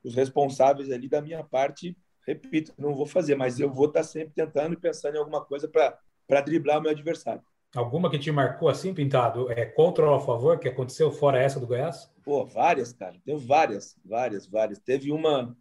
os 0.03 0.15
responsáveis 0.15 0.91
ali 0.91 1.07
da 1.07 1.21
minha 1.21 1.43
parte, 1.43 1.95
repito, 2.25 2.73
não 2.77 2.95
vou 2.95 3.05
fazer, 3.05 3.35
mas 3.35 3.59
eu 3.59 3.71
vou 3.71 3.85
estar 3.87 4.03
sempre 4.03 4.33
tentando 4.33 4.73
e 4.73 4.77
pensando 4.77 5.15
em 5.15 5.19
alguma 5.19 5.45
coisa 5.45 5.67
para 5.67 6.41
driblar 6.41 6.79
o 6.79 6.81
meu 6.81 6.91
adversário. 6.91 7.43
Alguma 7.75 8.09
que 8.09 8.19
te 8.19 8.31
marcou 8.31 8.67
assim, 8.67 8.93
Pintado? 8.93 9.49
É 9.51 9.65
contra 9.65 10.05
ou 10.05 10.15
a 10.15 10.19
favor 10.19 10.59
que 10.59 10.67
aconteceu 10.67 11.09
fora 11.11 11.39
essa 11.39 11.59
do 11.59 11.67
Goiás? 11.67 12.11
Pô, 12.23 12.45
várias, 12.45 12.91
cara. 12.91 13.15
Tem 13.23 13.37
várias, 13.37 13.95
várias, 14.03 14.45
várias. 14.45 14.79
Teve 14.79 15.11
uma 15.11 15.55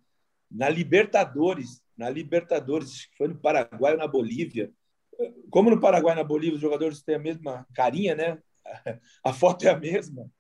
na 0.51 0.69
Libertadores, 0.69 1.81
na 1.97 2.11
Libertadores, 2.11 3.09
foi 3.17 3.29
no 3.29 3.37
Paraguai 3.37 3.93
ou 3.93 3.99
na 3.99 4.09
Bolívia. 4.09 4.73
Como 5.51 5.71
no 5.71 5.81
Paraguai 5.81 6.15
e 6.15 6.17
na 6.17 6.25
Bolívia 6.25 6.57
os 6.57 6.61
jogadores 6.61 7.03
têm 7.03 7.15
a 7.15 7.21
mesma 7.21 7.65
carinha, 7.75 8.15
né? 8.17 8.39
a 9.25 9.33
foto 9.33 9.65
é 9.67 9.71
a 9.71 9.79
mesma, 9.79 10.31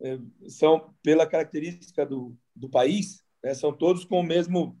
é, 0.00 0.18
são 0.48 0.94
pela 1.02 1.26
característica 1.26 2.06
do, 2.06 2.36
do 2.54 2.68
país, 2.68 3.24
né, 3.42 3.54
são 3.54 3.72
todos 3.72 4.04
com 4.04 4.20
o 4.20 4.22
mesmo, 4.22 4.76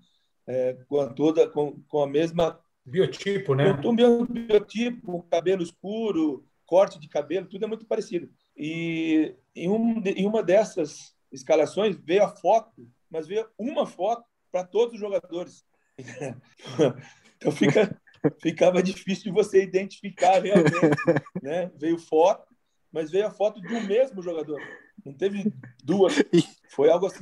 é, 0.46 0.74
com, 0.88 1.00
a 1.00 1.08
toda, 1.08 1.48
com, 1.48 1.80
com 1.88 2.02
a 2.02 2.06
mesma 2.06 2.60
biotipo, 2.88 3.54
né? 3.54 3.76
Com 3.82 3.90
o 3.90 3.92
mesmo 3.92 4.26
biotipo, 4.26 5.22
cabelo 5.24 5.62
escuro, 5.62 6.46
corte 6.66 6.98
de 6.98 7.08
cabelo, 7.08 7.46
tudo 7.46 7.64
é 7.64 7.68
muito 7.68 7.86
parecido. 7.86 8.30
E 8.56 9.34
em, 9.54 9.68
um, 9.68 10.02
em 10.04 10.26
uma 10.26 10.42
dessas 10.42 11.14
escalações 11.30 11.96
veio 11.96 12.24
a 12.24 12.28
foto, 12.28 12.88
mas 13.10 13.26
veio 13.26 13.46
uma 13.58 13.86
foto 13.86 14.24
para 14.50 14.64
todos 14.64 14.94
os 14.94 15.00
jogadores. 15.00 15.64
então 17.36 17.52
fica, 17.52 18.00
ficava 18.40 18.82
difícil 18.82 19.24
de 19.24 19.30
você 19.30 19.62
identificar 19.62 20.42
realmente, 20.42 21.42
né? 21.42 21.70
Veio 21.76 21.98
foto 21.98 22.48
mas 22.92 23.10
veio 23.10 23.26
a 23.26 23.30
foto 23.30 23.60
do 23.60 23.80
mesmo 23.82 24.22
jogador. 24.22 24.60
Não 25.04 25.12
teve 25.12 25.52
duas. 25.82 26.14
Foi 26.70 26.90
algo 26.90 27.06
assim. 27.06 27.20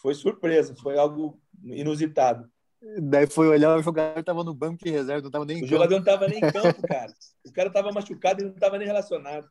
Foi 0.00 0.14
surpresa, 0.14 0.74
foi 0.76 0.98
algo 0.98 1.40
inusitado. 1.64 2.50
Daí 3.00 3.26
foi 3.26 3.48
olhar, 3.48 3.78
o 3.78 3.82
jogador 3.82 4.20
estava 4.20 4.44
no 4.44 4.52
banco 4.52 4.84
de 4.84 4.90
reserva, 4.90 5.22
não 5.22 5.28
estava 5.28 5.46
nem 5.46 5.56
em 5.56 5.60
o 5.60 5.62
campo. 5.62 5.72
Jogador 5.72 5.94
não 5.94 6.00
estava 6.00 6.28
nem 6.28 6.36
em 6.36 6.40
campo, 6.52 6.82
cara. 6.86 7.10
O 7.46 7.52
cara 7.52 7.68
estava 7.68 7.90
machucado 7.92 8.42
e 8.42 8.44
não 8.44 8.52
estava 8.52 8.76
nem 8.76 8.86
relacionado. 8.86 9.48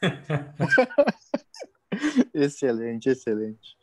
excelente, 2.32 3.08
excelente. 3.08 3.76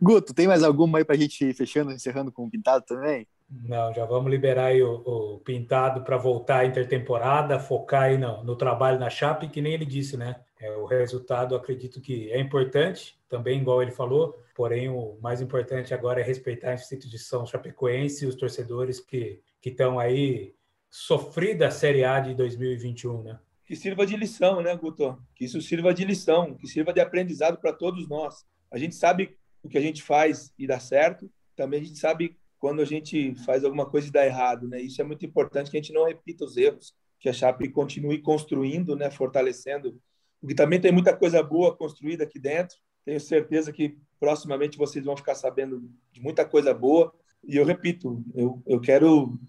Guto, 0.00 0.34
tem 0.34 0.46
mais 0.46 0.62
alguma 0.62 0.98
aí 0.98 1.04
para 1.04 1.14
a 1.14 1.18
gente 1.18 1.44
ir 1.44 1.54
fechando, 1.54 1.92
encerrando 1.92 2.32
com 2.32 2.44
o 2.44 2.50
Pintado 2.50 2.84
também? 2.84 3.26
Não, 3.50 3.92
já 3.92 4.06
vamos 4.06 4.30
liberar 4.30 4.66
aí 4.66 4.82
o, 4.82 4.94
o 4.94 5.38
Pintado 5.40 6.02
para 6.02 6.16
voltar 6.16 6.60
à 6.60 6.64
intertemporada, 6.64 7.58
focar 7.58 8.04
aí 8.04 8.16
no, 8.16 8.42
no, 8.42 8.56
trabalho 8.56 8.98
na 8.98 9.10
Chape, 9.10 9.48
que 9.48 9.60
nem 9.60 9.74
ele 9.74 9.84
disse, 9.84 10.16
né? 10.16 10.36
É, 10.58 10.70
o 10.76 10.86
resultado, 10.86 11.54
acredito 11.54 12.00
que 12.00 12.30
é 12.32 12.40
importante, 12.40 13.20
também 13.28 13.60
igual 13.60 13.82
ele 13.82 13.90
falou, 13.90 14.34
porém 14.54 14.88
o 14.88 15.18
mais 15.20 15.42
importante 15.42 15.92
agora 15.92 16.20
é 16.20 16.24
respeitar 16.24 16.70
a 16.70 16.74
instituição 16.74 17.44
chapecoense 17.44 18.24
e 18.24 18.28
os 18.28 18.36
torcedores 18.36 19.00
que 19.00 19.42
estão 19.64 19.98
aí 19.98 20.54
sofrida 20.88 21.68
a 21.68 21.70
Série 21.70 22.04
A 22.04 22.20
de 22.20 22.34
2021, 22.34 23.22
né? 23.22 23.38
Que 23.72 23.76
sirva 23.76 24.04
de 24.04 24.18
lição, 24.18 24.60
né, 24.60 24.76
Guto? 24.76 25.18
Que 25.34 25.46
isso 25.46 25.58
sirva 25.62 25.94
de 25.94 26.04
lição, 26.04 26.54
que 26.54 26.66
sirva 26.66 26.92
de 26.92 27.00
aprendizado 27.00 27.56
para 27.56 27.72
todos 27.72 28.06
nós. 28.06 28.44
A 28.70 28.76
gente 28.76 28.94
sabe 28.94 29.34
o 29.62 29.68
que 29.70 29.78
a 29.78 29.80
gente 29.80 30.02
faz 30.02 30.52
e 30.58 30.66
dá 30.66 30.78
certo, 30.78 31.32
também 31.56 31.80
a 31.80 31.82
gente 31.82 31.98
sabe 31.98 32.36
quando 32.58 32.82
a 32.82 32.84
gente 32.84 33.34
faz 33.46 33.64
alguma 33.64 33.88
coisa 33.88 34.08
e 34.08 34.10
dá 34.10 34.26
errado, 34.26 34.68
né? 34.68 34.78
Isso 34.78 35.00
é 35.00 35.04
muito 35.04 35.24
importante 35.24 35.70
que 35.70 35.78
a 35.78 35.80
gente 35.80 35.90
não 35.90 36.04
repita 36.04 36.44
os 36.44 36.58
erros, 36.58 36.92
que 37.18 37.30
a 37.30 37.32
Chape 37.32 37.66
continue 37.70 38.20
construindo, 38.20 38.94
né, 38.94 39.10
fortalecendo, 39.10 39.98
porque 40.38 40.54
também 40.54 40.78
tem 40.78 40.92
muita 40.92 41.16
coisa 41.16 41.42
boa 41.42 41.74
construída 41.74 42.24
aqui 42.24 42.38
dentro. 42.38 42.76
Tenho 43.06 43.18
certeza 43.20 43.72
que 43.72 43.96
proximamente 44.20 44.76
vocês 44.76 45.02
vão 45.02 45.16
ficar 45.16 45.34
sabendo 45.34 45.90
de 46.12 46.20
muita 46.20 46.44
coisa 46.44 46.74
boa. 46.74 47.10
E 47.42 47.56
eu 47.56 47.64
repito, 47.64 48.22
eu, 48.34 48.62
eu 48.66 48.78
quero 48.78 49.40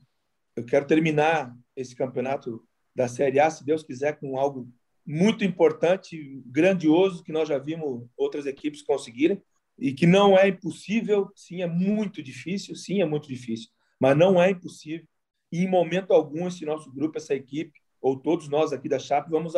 eu 0.55 0.63
quero 0.63 0.87
terminar 0.87 1.53
esse 1.75 1.93
campeonato 1.93 2.65
da 2.95 3.07
Série 3.07 3.39
A, 3.39 3.49
se 3.49 3.65
Deus 3.65 3.83
quiser, 3.83 4.19
com 4.19 4.37
algo 4.37 4.67
muito 5.05 5.43
importante, 5.43 6.41
grandioso 6.45 7.23
que 7.23 7.31
nós 7.31 7.47
já 7.47 7.57
vimos 7.57 8.07
outras 8.15 8.45
equipes 8.45 8.81
conseguirem 8.81 9.41
e 9.77 9.91
que 9.93 10.05
não 10.05 10.37
é 10.37 10.47
impossível, 10.47 11.31
sim, 11.35 11.61
é 11.61 11.67
muito 11.67 12.21
difícil, 12.21 12.75
sim, 12.75 13.01
é 13.01 13.05
muito 13.05 13.27
difícil, 13.27 13.69
mas 13.99 14.15
não 14.15 14.41
é 14.41 14.51
impossível. 14.51 15.05
E 15.51 15.63
em 15.63 15.69
momento 15.69 16.13
algum, 16.13 16.47
esse 16.47 16.65
nosso 16.65 16.91
grupo, 16.91 17.17
essa 17.17 17.33
equipe, 17.35 17.73
ou 18.01 18.17
todos 18.17 18.49
nós 18.49 18.73
aqui 18.73 18.89
da 18.89 18.99
Chape, 18.99 19.29
vamos 19.29 19.53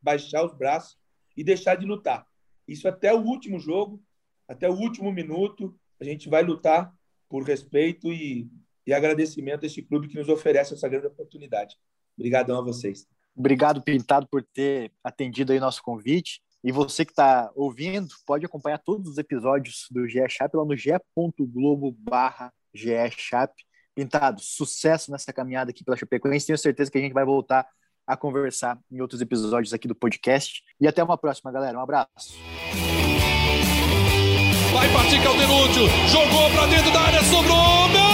baixar 0.00 0.44
os 0.44 0.54
braços 0.54 0.98
e 1.36 1.42
deixar 1.42 1.76
de 1.76 1.86
lutar. 1.86 2.26
Isso 2.66 2.86
até 2.86 3.12
o 3.12 3.20
último 3.20 3.58
jogo, 3.58 4.02
até 4.46 4.68
o 4.68 4.74
último 4.74 5.12
minuto, 5.12 5.74
a 6.00 6.04
gente 6.04 6.28
vai 6.28 6.42
lutar 6.42 6.92
por 7.28 7.42
respeito 7.42 8.12
e, 8.12 8.48
e 8.86 8.92
agradecimento 8.92 9.62
a 9.62 9.66
este 9.66 9.82
clube 9.82 10.08
que 10.08 10.18
nos 10.18 10.28
oferece 10.28 10.74
essa 10.74 10.88
grande 10.88 11.06
oportunidade. 11.06 11.76
Obrigadão 12.20 12.58
a 12.58 12.62
vocês. 12.62 13.06
Obrigado, 13.34 13.82
Pintado, 13.82 14.28
por 14.30 14.42
ter 14.42 14.92
atendido 15.02 15.52
aí 15.52 15.58
nosso 15.58 15.82
convite. 15.82 16.42
E 16.62 16.70
você 16.70 17.06
que 17.06 17.12
está 17.12 17.50
ouvindo, 17.54 18.08
pode 18.26 18.44
acompanhar 18.44 18.76
todos 18.76 19.08
os 19.08 19.16
episódios 19.16 19.86
do 19.90 20.06
GE 20.06 20.28
Chap 20.28 20.54
lá 20.54 20.64
no 20.64 20.76
ge.globo 20.76 21.96
barra 21.98 22.52
Chap. 23.16 23.54
Pintado, 23.94 24.42
sucesso 24.42 25.10
nessa 25.10 25.32
caminhada 25.32 25.70
aqui 25.70 25.82
pela 25.82 25.96
Chapecoense. 25.96 26.46
Tenho 26.46 26.58
certeza 26.58 26.90
que 26.90 26.98
a 26.98 27.00
gente 27.00 27.14
vai 27.14 27.24
voltar 27.24 27.66
a 28.06 28.16
conversar 28.16 28.78
em 28.90 29.00
outros 29.00 29.22
episódios 29.22 29.72
aqui 29.72 29.88
do 29.88 29.94
podcast. 29.94 30.62
E 30.78 30.86
até 30.86 31.02
uma 31.02 31.16
próxima, 31.16 31.50
galera. 31.50 31.78
Um 31.78 31.82
abraço. 31.82 32.34
Vai 34.74 34.92
partir 34.92 35.22
Calderúcio, 35.22 35.88
jogou 36.08 36.50
para 36.50 36.66
dentro 36.66 36.92
da 36.92 37.00
área, 37.00 37.22
sobrou. 37.24 37.88
Não, 37.88 38.09